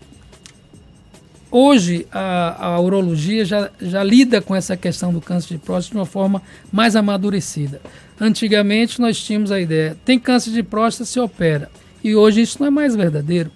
hoje 1.50 2.06
a, 2.11 2.66
a 2.66 2.80
urologia 2.80 3.44
já, 3.44 3.70
já 3.80 4.02
lida 4.02 4.40
com 4.40 4.54
essa 4.54 4.76
questão 4.76 5.12
do 5.12 5.20
câncer 5.20 5.54
de 5.54 5.58
próstata 5.58 5.92
de 5.92 5.99
uma 5.99 6.06
forma 6.06 6.42
mais 6.73 6.96
amadurecida. 6.96 7.80
Antigamente 8.18 9.00
nós 9.00 9.23
tínhamos 9.23 9.52
a 9.52 9.61
ideia, 9.61 9.96
tem 10.04 10.18
câncer 10.18 10.50
de 10.50 10.62
próstata, 10.62 11.04
se 11.04 11.20
opera. 11.20 11.70
E 12.02 12.14
hoje 12.14 12.40
isso 12.40 12.58
não 12.61 12.66
é 12.66 12.70
mais 12.70 12.96
verdadeiro. 12.96 13.50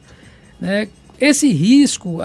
Né? 0.61 0.89
Esse 1.21 1.49
risco, 1.53 2.19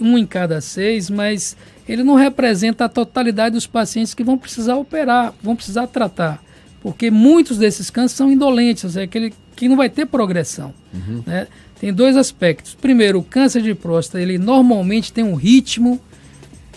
um 0.00 0.16
em 0.16 0.24
cada 0.24 0.60
seis, 0.60 1.10
mas 1.10 1.56
ele 1.88 2.04
não 2.04 2.14
representa 2.14 2.84
a 2.84 2.88
totalidade 2.88 3.54
dos 3.54 3.66
pacientes 3.66 4.14
que 4.14 4.22
vão 4.22 4.38
precisar 4.38 4.76
operar, 4.76 5.34
vão 5.42 5.56
precisar 5.56 5.88
tratar. 5.88 6.42
Porque 6.80 7.10
muitos 7.10 7.58
desses 7.58 7.90
cânceres 7.90 8.16
são 8.16 8.30
indolentes, 8.30 8.96
é 8.96 9.02
aquele 9.02 9.34
que 9.56 9.68
não 9.68 9.76
vai 9.76 9.90
ter 9.90 10.06
progressão. 10.06 10.72
Uhum. 10.94 11.22
Né? 11.26 11.48
Tem 11.80 11.92
dois 11.92 12.16
aspectos. 12.16 12.74
Primeiro, 12.74 13.18
o 13.18 13.24
câncer 13.24 13.62
de 13.62 13.74
próstata, 13.74 14.20
ele 14.20 14.38
normalmente 14.38 15.12
tem 15.12 15.24
um 15.24 15.34
ritmo 15.34 16.00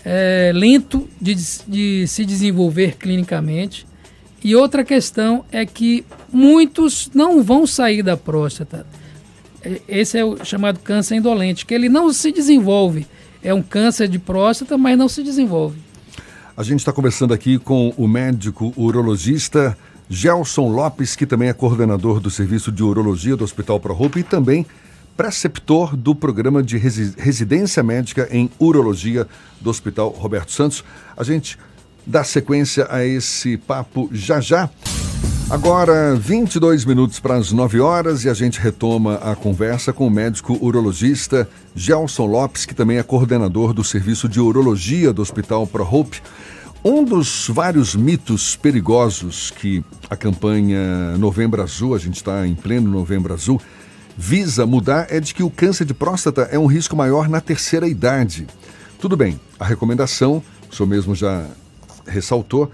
é, 0.03 0.51
lento 0.53 1.07
de, 1.21 1.35
de 1.67 2.07
se 2.07 2.25
desenvolver 2.25 2.97
clinicamente. 2.97 3.85
E 4.43 4.55
outra 4.55 4.83
questão 4.83 5.45
é 5.51 5.65
que 5.65 6.05
muitos 6.31 7.11
não 7.13 7.43
vão 7.43 7.67
sair 7.67 8.01
da 8.01 8.17
próstata. 8.17 8.87
É, 9.61 9.81
esse 9.87 10.17
é 10.17 10.25
o 10.25 10.43
chamado 10.43 10.79
câncer 10.79 11.15
indolente, 11.15 11.65
que 11.65 11.73
ele 11.73 11.89
não 11.89 12.11
se 12.13 12.31
desenvolve. 12.31 13.07
É 13.43 13.53
um 13.53 13.61
câncer 13.61 14.07
de 14.07 14.19
próstata, 14.19 14.77
mas 14.77 14.97
não 14.97 15.07
se 15.07 15.23
desenvolve. 15.23 15.79
A 16.55 16.63
gente 16.63 16.79
está 16.79 16.91
conversando 16.91 17.33
aqui 17.33 17.57
com 17.57 17.93
o 17.95 18.07
médico 18.07 18.73
urologista 18.75 19.77
Gelson 20.09 20.69
Lopes, 20.69 21.15
que 21.15 21.25
também 21.25 21.47
é 21.47 21.53
coordenador 21.53 22.19
do 22.19 22.29
Serviço 22.29 22.71
de 22.71 22.83
Urologia 22.83 23.35
do 23.37 23.43
Hospital 23.43 23.79
ProHope 23.79 24.19
e 24.19 24.23
também 24.23 24.65
preceptor 25.15 25.95
do 25.95 26.15
programa 26.15 26.63
de 26.63 26.77
residência 26.77 27.83
médica 27.83 28.27
em 28.31 28.49
urologia 28.57 29.27
do 29.59 29.69
Hospital 29.69 30.09
Roberto 30.09 30.51
Santos. 30.51 30.83
A 31.15 31.23
gente 31.23 31.57
dá 32.05 32.23
sequência 32.23 32.87
a 32.89 33.05
esse 33.05 33.57
papo 33.57 34.09
já 34.11 34.41
já. 34.41 34.69
Agora, 35.49 36.15
22 36.15 36.85
minutos 36.85 37.19
para 37.19 37.35
as 37.35 37.51
9 37.51 37.79
horas 37.79 38.23
e 38.23 38.29
a 38.29 38.35
gente 38.35 38.59
retoma 38.59 39.15
a 39.15 39.35
conversa 39.35 39.91
com 39.91 40.05
o 40.05 40.11
médico 40.11 40.55
urologista 40.61 41.49
Gelson 41.73 42.27
Lopes, 42.27 42.67
que 42.67 42.75
também 42.75 42.99
é 42.99 43.03
coordenador 43.03 43.73
do 43.73 43.83
serviço 43.83 44.29
de 44.29 44.39
urologia 44.39 45.11
do 45.11 45.23
Hospital 45.23 45.65
ProHope. 45.65 46.21
Um 46.85 47.03
dos 47.03 47.47
vários 47.49 47.95
mitos 47.95 48.55
perigosos 48.55 49.49
que 49.49 49.83
a 50.07 50.15
campanha 50.15 51.17
Novembro 51.17 51.63
Azul, 51.63 51.95
a 51.95 51.97
gente 51.97 52.17
está 52.17 52.45
em 52.45 52.53
pleno 52.53 52.87
Novembro 52.87 53.33
Azul, 53.33 53.59
visa 54.15 54.67
mudar 54.67 55.07
é 55.09 55.19
de 55.19 55.33
que 55.33 55.41
o 55.41 55.49
câncer 55.49 55.83
de 55.83 55.95
próstata 55.95 56.43
é 56.51 56.59
um 56.59 56.67
risco 56.67 56.95
maior 56.95 57.27
na 57.27 57.41
terceira 57.41 57.87
idade. 57.87 58.45
Tudo 58.99 59.17
bem, 59.17 59.39
a 59.59 59.65
recomendação, 59.65 60.43
o 60.71 60.75
senhor 60.75 60.87
mesmo 60.87 61.15
já 61.15 61.43
ressaltou, 62.05 62.71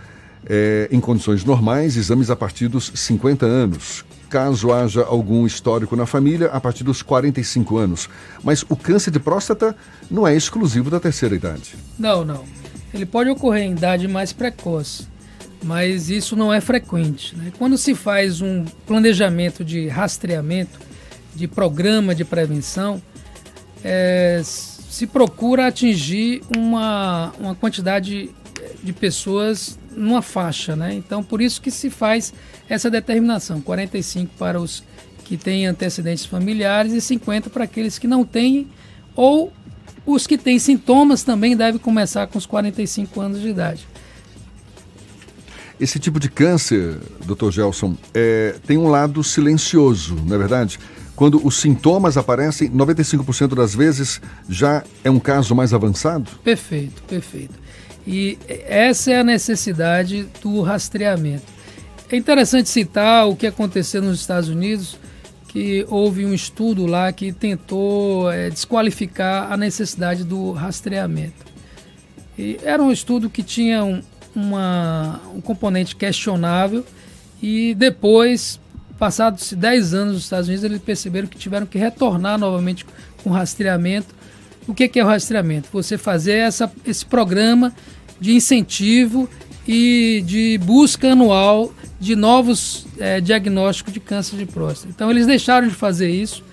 é, 0.47 0.87
em 0.91 0.99
condições 0.99 1.43
normais, 1.43 1.97
exames 1.97 2.29
a 2.29 2.35
partir 2.35 2.67
dos 2.67 2.91
50 2.93 3.45
anos. 3.45 4.05
Caso 4.29 4.71
haja 4.71 5.03
algum 5.03 5.45
histórico 5.45 5.95
na 5.95 6.05
família, 6.05 6.47
a 6.47 6.59
partir 6.59 6.83
dos 6.83 7.01
45 7.01 7.77
anos. 7.77 8.09
Mas 8.43 8.63
o 8.67 8.75
câncer 8.75 9.11
de 9.11 9.19
próstata 9.19 9.75
não 10.09 10.27
é 10.27 10.35
exclusivo 10.35 10.89
da 10.89 10.99
terceira 10.99 11.35
idade. 11.35 11.75
Não, 11.97 12.25
não. 12.25 12.43
Ele 12.93 13.05
pode 13.05 13.29
ocorrer 13.29 13.63
em 13.63 13.71
idade 13.71 14.07
mais 14.07 14.31
precoce, 14.31 15.07
mas 15.63 16.09
isso 16.09 16.35
não 16.35 16.53
é 16.53 16.61
frequente. 16.61 17.35
Né? 17.35 17.51
Quando 17.57 17.77
se 17.77 17.93
faz 17.93 18.41
um 18.41 18.65
planejamento 18.87 19.63
de 19.63 19.87
rastreamento, 19.87 20.79
de 21.35 21.47
programa 21.47 22.15
de 22.15 22.23
prevenção, 22.23 23.01
é, 23.83 24.41
se 24.43 25.05
procura 25.05 25.67
atingir 25.67 26.41
uma, 26.55 27.33
uma 27.37 27.53
quantidade 27.53 28.29
de 28.81 28.93
pessoas 28.93 29.77
numa 29.95 30.21
faixa, 30.21 30.75
né? 30.75 30.93
Então, 30.93 31.23
por 31.23 31.41
isso 31.41 31.61
que 31.61 31.71
se 31.71 31.89
faz 31.89 32.33
essa 32.69 32.89
determinação, 32.89 33.61
45 33.61 34.31
para 34.37 34.59
os 34.59 34.83
que 35.23 35.37
têm 35.37 35.65
antecedentes 35.65 36.25
familiares 36.25 36.93
e 36.93 37.01
50 37.01 37.49
para 37.49 37.63
aqueles 37.63 37.97
que 37.97 38.07
não 38.07 38.23
têm 38.23 38.67
ou 39.15 39.51
os 40.05 40.27
que 40.27 40.37
têm 40.37 40.59
sintomas 40.59 41.23
também 41.23 41.57
devem 41.57 41.79
começar 41.79 42.27
com 42.27 42.37
os 42.37 42.45
45 42.45 43.19
anos 43.19 43.41
de 43.41 43.49
idade. 43.49 43.87
Esse 45.79 45.99
tipo 45.99 46.19
de 46.19 46.29
câncer, 46.29 46.99
Dr. 47.25 47.49
Gelson, 47.51 47.97
é, 48.13 48.55
tem 48.65 48.77
um 48.77 48.87
lado 48.87 49.23
silencioso, 49.23 50.15
não 50.25 50.35
é 50.35 50.37
verdade? 50.37 50.79
Quando 51.15 51.45
os 51.45 51.57
sintomas 51.57 52.17
aparecem, 52.17 52.69
95% 52.69 53.55
das 53.55 53.73
vezes 53.73 54.21
já 54.47 54.83
é 55.03 55.09
um 55.09 55.19
caso 55.19 55.55
mais 55.55 55.73
avançado? 55.73 56.29
Perfeito, 56.43 57.01
perfeito. 57.03 57.64
E 58.07 58.37
essa 58.47 59.11
é 59.11 59.19
a 59.19 59.23
necessidade 59.23 60.27
do 60.41 60.61
rastreamento. 60.61 61.45
É 62.09 62.15
interessante 62.15 62.69
citar 62.69 63.27
o 63.27 63.35
que 63.35 63.47
aconteceu 63.47 64.01
nos 64.01 64.19
Estados 64.19 64.49
Unidos, 64.49 64.97
que 65.47 65.85
houve 65.89 66.25
um 66.25 66.33
estudo 66.33 66.85
lá 66.85 67.11
que 67.11 67.31
tentou 67.31 68.31
é, 68.31 68.49
desqualificar 68.49 69.51
a 69.51 69.57
necessidade 69.57 70.23
do 70.23 70.51
rastreamento. 70.51 71.45
E 72.37 72.59
era 72.63 72.83
um 72.83 72.91
estudo 72.91 73.29
que 73.29 73.41
tinha 73.41 73.83
um, 73.83 74.01
uma, 74.35 75.19
um 75.33 75.41
componente 75.41 75.95
questionável 75.95 76.85
e 77.41 77.73
depois 77.73 78.59
Passados 78.97 79.51
10 79.51 79.93
anos 79.93 80.13
nos 80.13 80.23
Estados 80.23 80.47
Unidos, 80.47 80.63
eles 80.63 80.81
perceberam 80.81 81.27
que 81.27 81.37
tiveram 81.37 81.65
que 81.65 81.77
retornar 81.77 82.37
novamente 82.37 82.85
com 83.21 83.29
rastreamento. 83.29 84.15
O 84.67 84.73
que, 84.73 84.87
que 84.87 84.99
é 84.99 85.03
o 85.03 85.07
rastreamento? 85.07 85.67
Você 85.71 85.97
fazer 85.97 86.37
essa, 86.37 86.71
esse 86.85 87.05
programa 87.05 87.73
de 88.19 88.33
incentivo 88.33 89.29
e 89.67 90.23
de 90.25 90.57
busca 90.59 91.11
anual 91.11 91.73
de 91.99 92.15
novos 92.15 92.85
é, 92.99 93.19
diagnósticos 93.19 93.93
de 93.93 93.99
câncer 93.99 94.37
de 94.37 94.45
próstata. 94.45 94.91
Então, 94.93 95.09
eles 95.09 95.25
deixaram 95.25 95.67
de 95.67 95.73
fazer 95.73 96.09
isso, 96.09 96.43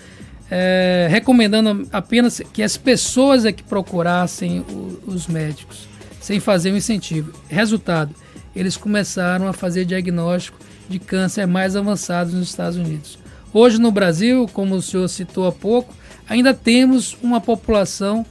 é, 0.51 1.09
recomendando 1.11 1.89
apenas 1.93 2.41
que 2.53 2.63
as 2.63 2.77
pessoas 2.77 3.45
é 3.45 3.53
que 3.53 3.63
procurassem 3.63 4.61
o, 4.61 5.01
os 5.07 5.27
médicos, 5.27 5.87
sem 6.21 6.41
fazer 6.41 6.73
um 6.73 6.77
incentivo. 6.77 7.33
Resultado, 7.49 8.15
eles 8.55 8.77
começaram 8.77 9.47
a 9.49 9.53
fazer 9.53 9.85
diagnóstico 9.85 10.59
de 10.89 10.99
câncer 10.99 11.47
mais 11.47 11.75
avançados 11.75 12.35
nos 12.35 12.49
Estados 12.49 12.77
Unidos. 12.77 13.19
Hoje 13.53 13.79
no 13.79 13.91
Brasil, 13.91 14.49
como 14.53 14.75
o 14.75 14.83
senhor 14.83 15.09
citou 15.09 15.47
há 15.47 15.53
pouco, 15.53 15.95
ainda 16.29 16.55
temos 16.55 17.17
uma 17.23 17.41
população 17.41 18.25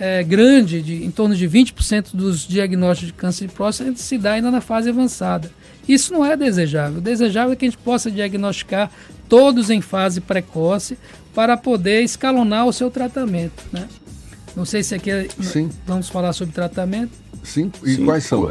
é, 0.00 0.22
grande, 0.22 0.80
de, 0.82 1.04
em 1.04 1.10
torno 1.10 1.34
de 1.34 1.48
20% 1.48 2.14
dos 2.14 2.46
diagnósticos 2.46 3.08
de 3.08 3.12
câncer 3.14 3.46
de 3.48 3.52
próstata 3.52 3.92
se 3.96 4.18
dá 4.18 4.32
ainda 4.32 4.50
na 4.50 4.60
fase 4.60 4.90
avançada. 4.90 5.50
Isso 5.88 6.12
não 6.12 6.24
é 6.24 6.36
desejável. 6.36 6.98
O 6.98 7.00
desejável 7.00 7.52
é 7.52 7.56
que 7.56 7.64
a 7.64 7.68
gente 7.68 7.78
possa 7.78 8.10
diagnosticar 8.10 8.90
todos 9.28 9.70
em 9.70 9.80
fase 9.80 10.20
precoce 10.20 10.98
para 11.34 11.56
poder 11.56 12.02
escalonar 12.02 12.66
o 12.66 12.72
seu 12.72 12.90
tratamento. 12.90 13.64
Né? 13.72 13.88
Não 14.54 14.64
sei 14.64 14.82
se 14.82 14.94
aqui 14.94 15.10
é, 15.10 15.28
Sim. 15.40 15.70
vamos 15.86 16.08
falar 16.08 16.32
sobre 16.32 16.54
tratamento. 16.54 17.12
Sim, 17.42 17.70
e 17.84 17.94
Sim. 17.94 18.04
quais 18.04 18.24
são? 18.24 18.50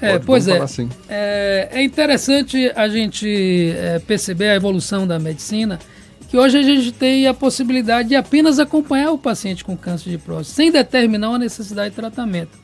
É, 0.00 0.18
pois 0.18 0.48
é, 0.48 0.58
assim. 0.58 0.88
é. 1.08 1.68
É 1.72 1.82
interessante 1.82 2.70
a 2.74 2.88
gente 2.88 3.72
é, 3.76 3.98
perceber 4.00 4.48
a 4.48 4.56
evolução 4.56 5.06
da 5.06 5.18
medicina, 5.18 5.78
que 6.30 6.38
hoje 6.38 6.58
a 6.58 6.62
gente 6.62 6.92
tem 6.92 7.26
a 7.26 7.34
possibilidade 7.34 8.10
de 8.10 8.14
apenas 8.14 8.60
acompanhar 8.60 9.10
o 9.10 9.18
paciente 9.18 9.64
com 9.64 9.76
câncer 9.76 10.10
de 10.10 10.16
próstata, 10.16 10.54
sem 10.54 10.70
determinar 10.70 11.30
uma 11.30 11.38
necessidade 11.38 11.90
de 11.90 11.96
tratamento. 11.96 12.56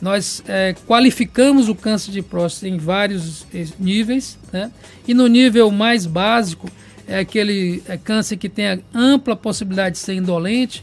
nós 0.00 0.44
é, 0.46 0.74
qualificamos 0.86 1.68
o 1.68 1.74
câncer 1.74 2.12
de 2.12 2.22
próstata 2.22 2.68
em 2.68 2.78
vários 2.78 3.44
eh, 3.52 3.66
níveis, 3.78 4.38
né? 4.50 4.70
E 5.06 5.12
no 5.12 5.26
nível 5.26 5.70
mais 5.70 6.06
básico, 6.06 6.70
é 7.06 7.18
aquele 7.18 7.82
é 7.86 7.96
câncer 7.98 8.36
que 8.36 8.48
tem 8.48 8.66
a 8.66 8.78
ampla 8.94 9.34
possibilidade 9.34 9.96
de 9.96 9.98
ser 9.98 10.14
indolente, 10.14 10.82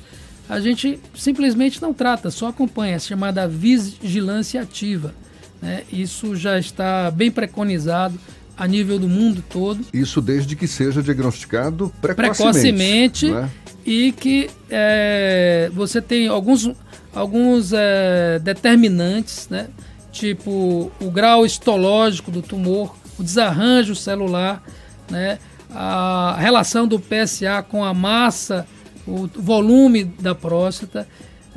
a 0.50 0.60
gente 0.60 1.00
simplesmente 1.16 1.82
não 1.82 1.94
trata, 1.94 2.30
só 2.30 2.48
acompanha, 2.48 2.96
é 2.96 3.00
chamada 3.00 3.48
vigilância 3.48 4.62
ativa. 4.62 5.16
Né? 5.62 5.84
Isso 5.92 6.36
já 6.36 6.60
está 6.60 7.10
bem 7.10 7.32
preconizado 7.32 8.20
a 8.58 8.68
nível 8.68 8.98
do 8.98 9.08
mundo 9.08 9.44
todo. 9.48 9.86
Isso 9.94 10.20
desde 10.20 10.56
que 10.56 10.68
seja 10.68 11.04
diagnosticado 11.04 11.94
precocemente. 12.02 13.28
precocemente 13.28 13.34
é? 13.34 13.50
e 13.86 14.12
que 14.12 14.50
é, 14.70 15.70
você 15.74 16.02
tem 16.02 16.28
alguns, 16.28 16.70
alguns 17.14 17.72
é, 17.72 18.40
determinantes, 18.40 19.48
né? 19.50 19.68
tipo 20.12 20.92
o 21.00 21.12
grau 21.12 21.46
histológico 21.46 22.32
do 22.32 22.42
tumor, 22.42 22.96
o 23.20 23.24
desarranjo 23.24 23.96
celular, 23.96 24.64
né? 25.10 25.38
a 25.70 26.36
relação 26.40 26.88
do 26.88 27.00
PSA 27.00 27.64
com 27.68 27.84
a 27.84 27.94
massa, 27.94 28.66
o 29.06 29.28
volume 29.28 30.04
da 30.04 30.34
próstata. 30.34 31.08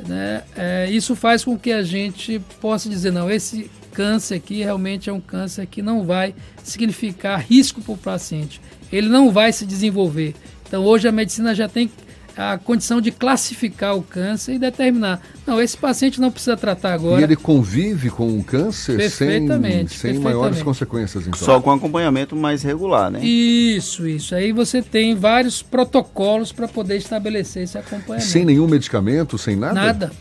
Né? 0.07 0.43
É, 0.55 0.89
isso 0.91 1.15
faz 1.15 1.43
com 1.43 1.57
que 1.57 1.71
a 1.71 1.83
gente 1.83 2.39
possa 2.59 2.87
dizer, 2.89 3.11
não, 3.11 3.29
esse 3.29 3.69
câncer 3.91 4.35
aqui 4.35 4.63
realmente 4.63 5.09
é 5.09 5.13
um 5.13 5.21
câncer 5.21 5.65
que 5.65 5.81
não 5.81 6.05
vai 6.05 6.33
significar 6.63 7.39
risco 7.39 7.81
para 7.81 7.93
o 7.93 7.97
paciente. 7.97 8.61
Ele 8.91 9.09
não 9.09 9.31
vai 9.31 9.51
se 9.51 9.65
desenvolver. 9.65 10.35
Então 10.67 10.83
hoje 10.83 11.07
a 11.07 11.11
medicina 11.11 11.53
já 11.53 11.67
tem 11.67 11.89
a 12.35 12.57
condição 12.57 13.01
de 13.01 13.11
classificar 13.11 13.95
o 13.95 14.01
câncer 14.01 14.53
e 14.53 14.59
determinar. 14.59 15.21
Não, 15.45 15.61
esse 15.61 15.77
paciente 15.77 16.19
não 16.19 16.31
precisa 16.31 16.55
tratar 16.55 16.93
agora. 16.93 17.21
E 17.21 17.23
ele 17.23 17.35
convive 17.35 18.09
com 18.09 18.37
o 18.37 18.43
câncer 18.43 18.97
perfeitamente, 18.97 19.97
sem, 19.97 20.13
sem 20.13 20.21
maiores 20.21 20.61
consequências, 20.61 21.27
então. 21.27 21.39
Só 21.39 21.59
com 21.59 21.71
acompanhamento 21.71 22.35
mais 22.35 22.63
regular, 22.63 23.11
né? 23.11 23.23
Isso, 23.23 24.07
isso. 24.07 24.33
Aí 24.33 24.51
você 24.51 24.81
tem 24.81 25.15
vários 25.15 25.61
protocolos 25.61 26.51
para 26.51 26.67
poder 26.67 26.97
estabelecer 26.97 27.63
esse 27.63 27.77
acompanhamento. 27.77 28.29
Sem 28.29 28.45
nenhum 28.45 28.67
medicamento, 28.67 29.37
sem? 29.37 29.55
Nada, 29.55 29.73
nada. 29.73 30.11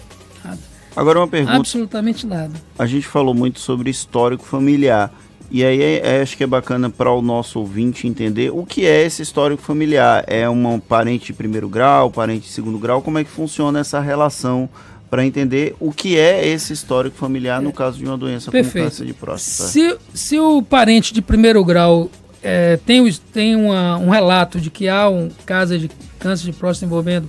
Agora 0.95 1.21
uma 1.21 1.29
pergunta. 1.29 1.57
Absolutamente 1.57 2.27
nada. 2.27 2.53
A 2.79 2.87
gente 2.87 3.07
falou 3.07 3.35
muito 3.35 3.61
sobre 3.61 3.91
histórico 3.91 4.45
familiar. 4.45 5.13
E 5.51 5.65
aí 5.65 5.83
é, 5.83 6.17
é, 6.19 6.23
acho 6.23 6.37
que 6.37 6.45
é 6.45 6.47
bacana 6.47 6.89
para 6.89 7.11
o 7.11 7.21
nosso 7.21 7.59
ouvinte 7.59 8.07
entender 8.07 8.51
o 8.51 8.65
que 8.65 8.87
é 8.87 9.05
esse 9.05 9.21
histórico 9.21 9.63
familiar. 9.63 10.25
É 10.27 10.49
um 10.49 10.79
parente 10.79 11.27
de 11.27 11.33
primeiro 11.33 11.69
grau, 11.69 12.11
parente 12.11 12.47
de 12.47 12.53
segundo 12.53 12.79
grau? 12.79 13.03
Como 13.03 13.19
é 13.19 13.25
que 13.25 13.31
funciona 13.31 13.81
essa 13.81 13.99
relação 13.99 14.69
para 15.11 15.27
entender 15.27 15.75
o 15.81 15.93
que 15.93 16.17
é 16.17 16.47
esse 16.47 16.73
histórico 16.73 17.17
familiar 17.17 17.61
no 17.61 17.73
caso 17.73 17.99
de 17.99 18.05
uma 18.05 18.17
doença 18.17 18.49
Perfeito. 18.51 18.75
como 18.75 18.85
câncer 18.85 19.07
de 19.07 19.13
próstata? 19.13 19.69
Se, 19.69 19.99
se 20.15 20.39
o 20.39 20.63
parente 20.63 21.13
de 21.13 21.21
primeiro 21.21 21.65
grau 21.65 22.09
é, 22.41 22.77
tem, 22.87 23.13
tem 23.33 23.57
uma, 23.57 23.97
um 23.97 24.09
relato 24.09 24.61
de 24.61 24.71
que 24.71 24.89
há 24.89 25.09
um 25.09 25.29
caso 25.45 25.77
de 25.77 25.91
câncer 26.21 26.45
de 26.47 26.53
próstata 26.53 26.87
envolvendo 26.87 27.29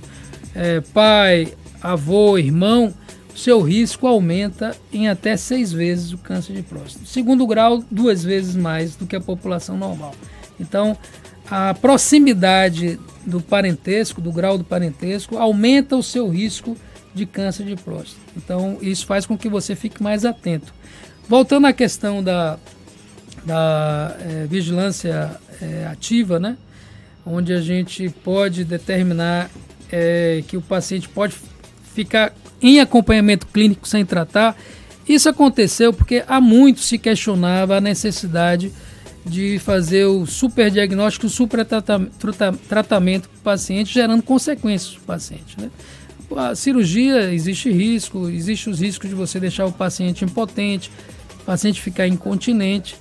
é, 0.54 0.80
pai, 0.80 1.48
avô, 1.82 2.38
irmão, 2.38 2.94
seu 3.34 3.60
risco 3.60 4.06
aumenta 4.06 4.76
em 4.92 5.08
até 5.08 5.36
seis 5.36 5.72
vezes 5.72 6.12
o 6.12 6.18
câncer 6.18 6.54
de 6.54 6.62
próstata. 6.62 7.04
Segundo 7.06 7.46
grau, 7.46 7.82
duas 7.90 8.22
vezes 8.22 8.54
mais 8.54 8.94
do 8.94 9.06
que 9.06 9.16
a 9.16 9.20
população 9.20 9.76
normal. 9.76 10.14
Então, 10.60 10.96
a 11.50 11.74
proximidade 11.74 12.98
do 13.26 13.40
parentesco, 13.40 14.20
do 14.20 14.32
grau 14.32 14.58
do 14.58 14.64
parentesco, 14.64 15.38
aumenta 15.38 15.96
o 15.96 16.02
seu 16.02 16.28
risco 16.28 16.76
de 17.14 17.26
câncer 17.26 17.66
de 17.66 17.76
próstata. 17.76 18.20
Então, 18.36 18.78
isso 18.80 19.06
faz 19.06 19.26
com 19.26 19.36
que 19.36 19.48
você 19.48 19.74
fique 19.74 20.02
mais 20.02 20.24
atento. 20.24 20.72
Voltando 21.28 21.66
à 21.66 21.72
questão 21.72 22.22
da, 22.22 22.58
da 23.44 24.16
é, 24.20 24.46
vigilância 24.46 25.30
é, 25.60 25.86
ativa, 25.86 26.38
né? 26.38 26.56
onde 27.24 27.52
a 27.52 27.60
gente 27.60 28.08
pode 28.08 28.64
determinar 28.64 29.50
é, 29.90 30.42
que 30.46 30.56
o 30.56 30.62
paciente 30.62 31.08
pode 31.08 31.34
ficar 31.94 32.32
em 32.62 32.80
acompanhamento 32.80 33.46
clínico 33.46 33.86
sem 33.86 34.04
tratar. 34.04 34.56
Isso 35.08 35.28
aconteceu 35.28 35.92
porque 35.92 36.24
há 36.28 36.40
muito 36.40 36.80
se 36.80 36.96
questionava 36.96 37.76
a 37.76 37.80
necessidade 37.80 38.72
de 39.24 39.58
fazer 39.58 40.04
o 40.06 40.26
superdiagnóstico, 40.26 41.26
o 41.26 41.30
supertratamento 41.30 43.28
para 43.28 43.38
o 43.38 43.42
paciente, 43.42 43.92
gerando 43.92 44.22
consequências 44.22 44.94
para 44.94 45.02
o 45.02 45.04
paciente. 45.04 45.60
Né? 45.60 45.70
A 46.36 46.54
cirurgia 46.54 47.32
existe 47.32 47.70
risco, 47.70 48.28
existe 48.28 48.70
os 48.70 48.80
riscos 48.80 49.08
de 49.08 49.14
você 49.14 49.38
deixar 49.38 49.66
o 49.66 49.72
paciente 49.72 50.24
impotente, 50.24 50.90
o 51.40 51.44
paciente 51.44 51.80
ficar 51.80 52.06
incontinente. 52.06 52.96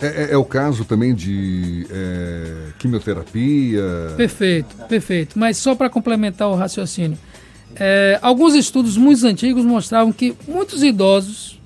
É, 0.00 0.06
é, 0.06 0.32
é 0.32 0.36
o 0.36 0.44
caso 0.44 0.84
também 0.84 1.14
de 1.14 1.86
é, 1.90 2.72
quimioterapia? 2.78 3.82
Perfeito, 4.16 4.76
perfeito. 4.88 5.38
Mas 5.38 5.56
só 5.56 5.74
para 5.74 5.88
complementar 5.90 6.48
o 6.48 6.54
raciocínio, 6.54 7.18
é, 7.76 8.18
alguns 8.22 8.54
estudos 8.54 8.96
muito 8.96 9.26
antigos 9.26 9.64
mostravam 9.64 10.12
que 10.12 10.34
muitos 10.46 10.82
idosos 10.82 11.58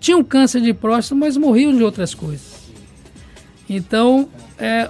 tinham 0.00 0.22
câncer 0.22 0.60
de 0.60 0.74
próstata, 0.74 1.14
mas 1.14 1.36
morriam 1.36 1.74
de 1.74 1.82
outras 1.82 2.14
coisas. 2.14 2.54
Então, 3.68 4.28
é, 4.58 4.88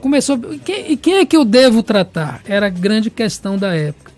começou. 0.00 0.38
Quem, 0.64 0.96
quem 0.96 1.14
é 1.14 1.26
que 1.26 1.36
eu 1.36 1.44
devo 1.44 1.82
tratar? 1.82 2.42
Era 2.46 2.66
a 2.66 2.70
grande 2.70 3.10
questão 3.10 3.58
da 3.58 3.74
época. 3.74 4.12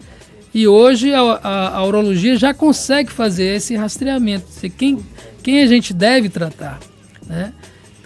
E 0.52 0.66
hoje 0.66 1.12
a, 1.12 1.20
a, 1.20 1.76
a 1.76 1.84
urologia 1.84 2.36
já 2.36 2.52
consegue 2.52 3.10
fazer 3.10 3.56
esse 3.56 3.76
rastreamento, 3.76 4.46
quem, 4.76 4.98
quem 5.42 5.62
a 5.62 5.66
gente 5.66 5.92
deve 5.92 6.28
tratar. 6.28 6.80
Né? 7.26 7.52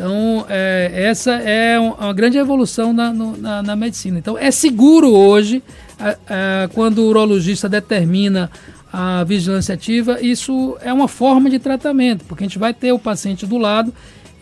Então, 0.01 0.47
é, 0.49 0.91
essa 0.95 1.33
é 1.33 1.79
uma 1.79 2.15
grande 2.15 2.39
evolução 2.39 2.91
na, 2.91 3.13
no, 3.13 3.37
na, 3.37 3.63
na, 3.63 3.77
medicina. 3.77 4.19
Então, 4.19 4.39
é 4.39 4.51
seguro 4.51 5.13
hoje, 5.13 5.63
quando 6.73 7.01
o 7.01 7.09
urologista 7.09 7.69
determina 7.69 8.51
a 8.91 9.23
vigilância 9.25 9.75
ativa, 9.75 10.19
isso 10.23 10.75
é 10.81 10.91
uma 10.91 11.07
forma 11.07 11.51
de 11.51 11.59
tratamento, 11.59 12.25
porque 12.25 12.43
a 12.43 12.47
gente 12.47 12.59
vai 12.59 12.73
ter 12.73 12.93
o 12.93 12.99
paciente 12.99 13.45
do 13.45 13.59
lado 13.59 13.93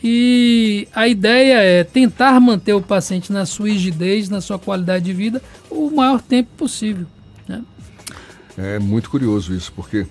e 0.00 0.86
a 0.94 1.08
ideia 1.08 1.54
é 1.54 1.82
tentar 1.82 2.38
manter 2.38 2.74
o 2.74 2.80
paciente 2.80 3.32
na 3.32 3.44
sua 3.44 3.66
rigidez, 3.66 4.28
na 4.28 4.40
sua 4.40 4.60
qualidade 4.60 5.06
de 5.06 5.12
vida, 5.12 5.42
o 5.68 5.90
maior 5.90 6.22
tempo 6.22 6.50
possível. 6.56 7.04
Né? 7.48 7.64
É 8.56 8.78
muito 8.78 9.10
curioso 9.10 9.52
isso, 9.52 9.72
porque 9.72 10.06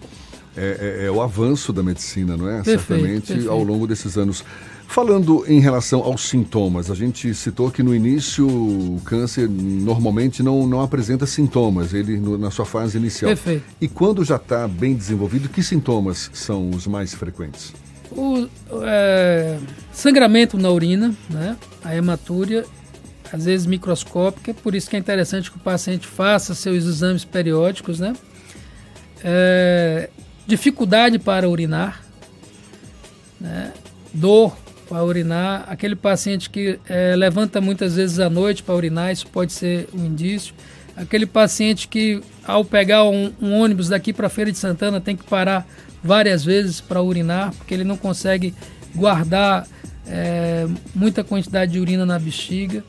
é, 0.58 1.02
é, 1.02 1.06
é 1.06 1.12
o 1.12 1.22
avanço 1.22 1.72
da 1.72 1.84
medicina, 1.84 2.36
não 2.36 2.50
é? 2.50 2.64
Perfeito, 2.64 2.80
Certamente 2.80 3.28
perfeito. 3.28 3.52
ao 3.52 3.64
longo 3.64 3.88
desses 3.88 4.18
anos. 4.18 4.44
Falando 4.88 5.44
em 5.48 5.60
relação 5.60 6.02
aos 6.02 6.28
sintomas, 6.28 6.90
a 6.90 6.96
gente 6.96 7.34
citou 7.34 7.70
que 7.70 7.84
no 7.84 7.94
início 7.94 8.48
o 8.48 9.02
câncer 9.04 9.48
normalmente 9.50 10.42
não, 10.42 10.66
não 10.66 10.82
apresenta 10.82 11.26
sintomas, 11.26 11.94
ele 11.94 12.18
no, 12.18 12.38
na 12.38 12.50
sua 12.50 12.66
fase 12.66 12.98
inicial. 12.98 13.30
Perfeito. 13.30 13.64
E 13.82 13.88
quando 13.88 14.24
já 14.24 14.38
está 14.38 14.68
bem 14.68 14.96
desenvolvido, 14.96 15.50
que 15.50 15.62
sintomas 15.62 16.32
são 16.34 16.70
os 16.70 16.88
mais 16.88 17.14
frequentes? 17.14 17.74
O 18.12 18.48
é, 18.84 19.60
sangramento 19.92 20.58
na 20.58 20.72
urina, 20.72 21.14
né? 21.30 21.58
a 21.84 21.94
hematúria, 21.94 22.66
às 23.32 23.44
vezes 23.44 23.68
microscópica, 23.68 24.54
por 24.54 24.74
isso 24.74 24.90
que 24.90 24.96
é 24.96 25.00
interessante 25.00 25.52
que 25.52 25.58
o 25.58 25.60
paciente 25.60 26.08
faça 26.08 26.56
seus 26.56 26.86
exames 26.86 27.26
periódicos, 27.26 28.00
né? 28.00 28.14
É, 29.22 30.10
dificuldade 30.48 31.20
para 31.20 31.48
urinar, 31.50 32.02
né? 33.40 33.74
dor 34.14 34.58
para 34.88 35.04
urinar, 35.04 35.66
aquele 35.68 35.96
paciente 35.96 36.50
que 36.50 36.80
é, 36.88 37.16
levanta 37.16 37.60
muitas 37.60 37.98
vezes 37.98 38.20
à 38.20 38.30
noite 38.30 38.64
para 38.64 38.74
urinar, 38.74 39.12
isso 39.12 39.28
pode 39.28 39.52
ser 39.52 39.90
um 39.94 40.06
indício. 40.06 40.56
Aquele 40.96 41.26
paciente 41.26 41.88
que, 41.88 42.22
ao 42.44 42.64
pegar 42.66 43.04
um, 43.04 43.32
um 43.40 43.54
ônibus 43.54 43.90
daqui 43.90 44.14
para 44.14 44.30
Feira 44.30 44.52
de 44.52 44.58
Santana, 44.58 45.00
tem 45.00 45.16
que 45.16 45.26
parar 45.26 45.68
várias 46.02 46.44
vezes 46.44 46.80
para 46.82 47.02
urinar, 47.02 47.54
porque 47.54 47.74
ele 47.74 47.84
não 47.84 47.98
consegue 47.98 48.56
guardar 48.96 49.68
é, 50.08 50.66
muita 50.96 51.24
quantidade 51.24 51.74
de 51.74 51.80
urina 51.80 52.06
na 52.06 52.18
bexiga. 52.18 52.84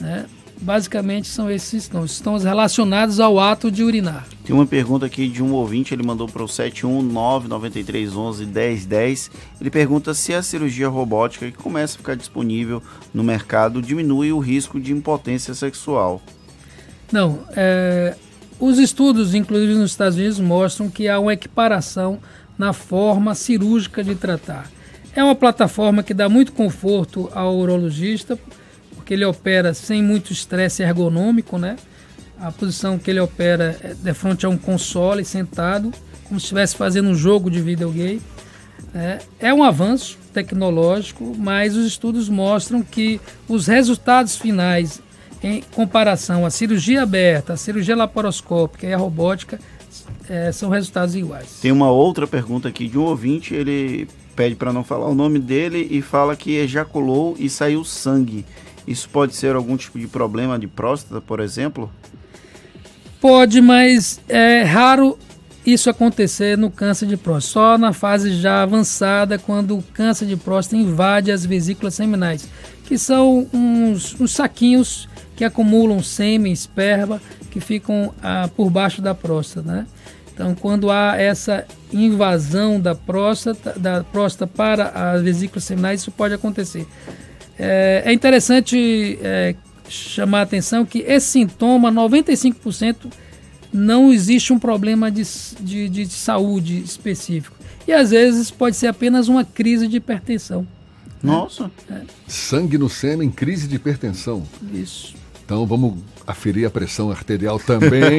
Né? 0.00 0.26
Basicamente 0.62 1.26
são 1.26 1.50
esses 1.50 1.90
estão 2.04 2.38
relacionados 2.38 3.18
ao 3.18 3.40
ato 3.40 3.68
de 3.68 3.82
urinar. 3.82 4.24
Tem 4.44 4.54
uma 4.54 4.64
pergunta 4.64 5.06
aqui 5.06 5.26
de 5.26 5.42
um 5.42 5.52
ouvinte, 5.52 5.92
ele 5.92 6.04
mandou 6.04 6.28
para 6.28 6.44
o 6.44 6.46
71993111010. 6.46 9.28
Ele 9.60 9.70
pergunta 9.70 10.14
se 10.14 10.32
a 10.32 10.40
cirurgia 10.40 10.88
robótica 10.88 11.50
que 11.50 11.58
começa 11.58 11.96
a 11.96 11.98
ficar 11.98 12.14
disponível 12.14 12.80
no 13.12 13.24
mercado 13.24 13.82
diminui 13.82 14.32
o 14.32 14.38
risco 14.38 14.78
de 14.78 14.92
impotência 14.92 15.52
sexual. 15.52 16.22
Não, 17.10 17.40
é, 17.56 18.14
os 18.60 18.78
estudos, 18.78 19.34
inclusive 19.34 19.74
nos 19.74 19.90
Estados 19.90 20.16
Unidos, 20.16 20.38
mostram 20.38 20.88
que 20.88 21.08
há 21.08 21.18
uma 21.18 21.32
equiparação 21.32 22.20
na 22.56 22.72
forma 22.72 23.34
cirúrgica 23.34 24.04
de 24.04 24.14
tratar. 24.14 24.70
É 25.12 25.24
uma 25.24 25.34
plataforma 25.34 26.04
que 26.04 26.14
dá 26.14 26.28
muito 26.28 26.52
conforto 26.52 27.28
ao 27.34 27.56
urologista, 27.56 28.38
porque 29.02 29.14
ele 29.14 29.24
opera 29.24 29.74
sem 29.74 30.00
muito 30.00 30.32
estresse 30.32 30.80
ergonômico, 30.80 31.58
né? 31.58 31.76
A 32.40 32.52
posição 32.52 32.96
que 32.98 33.10
ele 33.10 33.18
opera 33.18 33.76
é 33.82 33.94
de 33.94 34.14
frente 34.14 34.46
a 34.46 34.48
um 34.48 34.56
console, 34.56 35.24
sentado, 35.24 35.92
como 36.24 36.38
se 36.38 36.44
estivesse 36.44 36.76
fazendo 36.76 37.08
um 37.08 37.14
jogo 37.14 37.50
de 37.50 37.60
videogame. 37.60 38.22
É, 38.94 39.18
é 39.40 39.54
um 39.54 39.64
avanço 39.64 40.18
tecnológico, 40.32 41.34
mas 41.36 41.76
os 41.76 41.84
estudos 41.84 42.28
mostram 42.28 42.80
que 42.80 43.20
os 43.48 43.66
resultados 43.66 44.36
finais 44.36 45.02
em 45.42 45.62
comparação 45.72 46.46
à 46.46 46.50
cirurgia 46.50 47.02
aberta, 47.02 47.54
à 47.54 47.56
cirurgia 47.56 47.96
laparoscópica 47.96 48.86
e 48.86 48.94
à 48.94 48.96
robótica 48.96 49.58
é, 50.28 50.52
são 50.52 50.70
resultados 50.70 51.16
iguais. 51.16 51.58
Tem 51.60 51.72
uma 51.72 51.90
outra 51.90 52.26
pergunta 52.26 52.68
aqui 52.68 52.86
de 52.86 52.96
um 52.96 53.02
ouvinte, 53.02 53.52
ele 53.52 54.06
pede 54.36 54.54
para 54.54 54.72
não 54.72 54.84
falar 54.84 55.08
o 55.08 55.14
nome 55.14 55.40
dele 55.40 55.88
e 55.90 56.00
fala 56.00 56.36
que 56.36 56.54
ejaculou 56.54 57.34
e 57.38 57.50
saiu 57.50 57.84
sangue. 57.84 58.44
Isso 58.86 59.08
pode 59.08 59.34
ser 59.34 59.54
algum 59.54 59.76
tipo 59.76 59.98
de 59.98 60.06
problema 60.06 60.58
de 60.58 60.66
próstata, 60.66 61.20
por 61.20 61.40
exemplo? 61.40 61.90
Pode, 63.20 63.60
mas 63.60 64.20
é 64.28 64.62
raro 64.62 65.16
isso 65.64 65.88
acontecer 65.88 66.58
no 66.58 66.70
câncer 66.70 67.06
de 67.06 67.16
próstata, 67.16 67.52
só 67.52 67.78
na 67.78 67.92
fase 67.92 68.34
já 68.34 68.62
avançada, 68.62 69.38
quando 69.38 69.78
o 69.78 69.82
câncer 69.82 70.26
de 70.26 70.36
próstata 70.36 70.76
invade 70.76 71.30
as 71.30 71.46
vesículas 71.46 71.94
seminais, 71.94 72.48
que 72.84 72.98
são 72.98 73.46
uns, 73.52 74.20
uns 74.20 74.32
saquinhos 74.32 75.08
que 75.36 75.44
acumulam 75.44 76.02
sêmen, 76.02 76.52
esperma, 76.52 77.22
que 77.50 77.60
ficam 77.60 78.12
ah, 78.22 78.48
por 78.56 78.70
baixo 78.70 79.00
da 79.00 79.14
próstata, 79.14 79.70
né? 79.70 79.86
Então, 80.34 80.54
quando 80.54 80.90
há 80.90 81.16
essa 81.16 81.64
invasão 81.92 82.80
da 82.80 82.94
próstata, 82.94 83.78
da 83.78 84.02
próstata 84.02 84.46
para 84.46 84.88
as 84.88 85.22
vesículas 85.22 85.64
seminais, 85.64 86.00
isso 86.00 86.10
pode 86.10 86.34
acontecer. 86.34 86.86
É, 87.58 88.02
é 88.06 88.12
interessante 88.12 89.18
é, 89.22 89.54
chamar 89.88 90.40
a 90.40 90.42
atenção 90.42 90.84
que 90.84 91.00
esse 91.00 91.26
sintoma, 91.26 91.92
95%, 91.92 93.12
não 93.72 94.12
existe 94.12 94.52
um 94.52 94.58
problema 94.58 95.10
de, 95.10 95.22
de, 95.60 95.88
de 95.88 96.06
saúde 96.08 96.78
específico. 96.78 97.56
E 97.86 97.92
às 97.92 98.10
vezes 98.10 98.50
pode 98.50 98.76
ser 98.76 98.86
apenas 98.86 99.28
uma 99.28 99.44
crise 99.44 99.88
de 99.88 99.96
hipertensão. 99.96 100.66
Nossa! 101.22 101.70
É. 101.90 102.00
Sangue 102.26 102.76
no 102.76 102.88
sêmen, 102.88 103.30
crise 103.30 103.66
de 103.68 103.76
hipertensão. 103.76 104.42
Isso. 104.72 105.14
Então 105.44 105.66
vamos 105.66 105.98
aferir 106.26 106.66
a 106.66 106.70
pressão 106.70 107.10
arterial 107.10 107.58
também. 107.58 108.18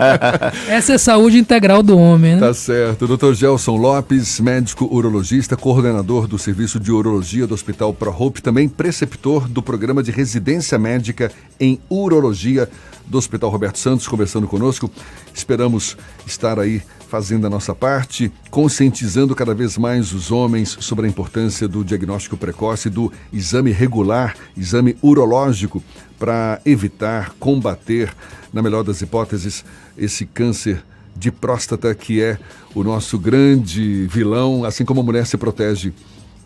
Essa 0.68 0.92
é 0.92 0.94
a 0.94 0.98
saúde 0.98 1.38
integral 1.38 1.82
do 1.82 1.96
homem, 1.96 2.34
né? 2.34 2.40
Tá 2.40 2.54
certo. 2.54 3.06
Dr. 3.06 3.32
Gelson 3.34 3.76
Lopes, 3.76 4.40
médico 4.40 4.84
urologista, 4.84 5.56
coordenador 5.56 6.26
do 6.26 6.38
Serviço 6.38 6.78
de 6.78 6.92
Urologia 6.92 7.46
do 7.46 7.54
Hospital 7.54 7.92
ProHope, 7.94 8.42
também 8.42 8.68
preceptor 8.68 9.48
do 9.48 9.62
programa 9.62 10.02
de 10.02 10.10
residência 10.10 10.78
médica 10.78 11.30
em 11.58 11.80
urologia 11.88 12.68
do 13.06 13.18
Hospital 13.18 13.50
Roberto 13.50 13.78
Santos, 13.78 14.06
conversando 14.06 14.46
conosco. 14.46 14.90
Esperamos 15.34 15.96
estar 16.26 16.58
aí 16.58 16.82
fazendo 17.10 17.44
a 17.44 17.50
nossa 17.50 17.74
parte, 17.74 18.30
conscientizando 18.52 19.34
cada 19.34 19.52
vez 19.52 19.76
mais 19.76 20.12
os 20.12 20.30
homens 20.30 20.76
sobre 20.78 21.06
a 21.06 21.08
importância 21.08 21.66
do 21.66 21.84
diagnóstico 21.84 22.36
precoce, 22.36 22.88
do 22.88 23.12
exame 23.32 23.72
regular, 23.72 24.36
exame 24.56 24.96
urológico, 25.02 25.82
para 26.20 26.60
evitar, 26.64 27.34
combater, 27.40 28.14
na 28.52 28.62
melhor 28.62 28.84
das 28.84 29.00
hipóteses, 29.00 29.64
esse 29.98 30.24
câncer 30.24 30.84
de 31.16 31.32
próstata 31.32 31.92
que 31.96 32.22
é 32.22 32.38
o 32.74 32.84
nosso 32.84 33.18
grande 33.18 34.06
vilão, 34.06 34.64
assim 34.64 34.84
como 34.84 35.00
a 35.00 35.02
mulher 35.02 35.26
se 35.26 35.36
protege 35.36 35.92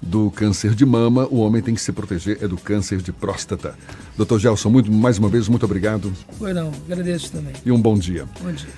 do 0.01 0.31
câncer 0.31 0.75
de 0.75 0.87
mama, 0.87 1.27
o 1.31 1.39
homem 1.41 1.63
tem 1.63 1.75
que 1.75 1.81
se 1.81 1.93
proteger 1.93 2.39
é 2.41 2.49
do 2.49 2.57
câncer 2.57 2.99
de 3.03 3.13
próstata. 3.13 3.75
Doutor 4.17 4.39
Gelson, 4.39 4.71
muito, 4.71 4.91
mais 4.91 5.19
uma 5.19 5.29
vez, 5.29 5.49
muito 5.49 5.65
obrigado. 5.65 6.13
Foi 6.39 6.53
não, 6.53 6.73
agradeço 6.91 7.33
também. 7.33 7.53
E 7.65 7.71
um 7.71 7.81
bom 7.81 7.99
dia. 7.99 8.27
Bom 8.43 8.53
dia. 8.53 8.69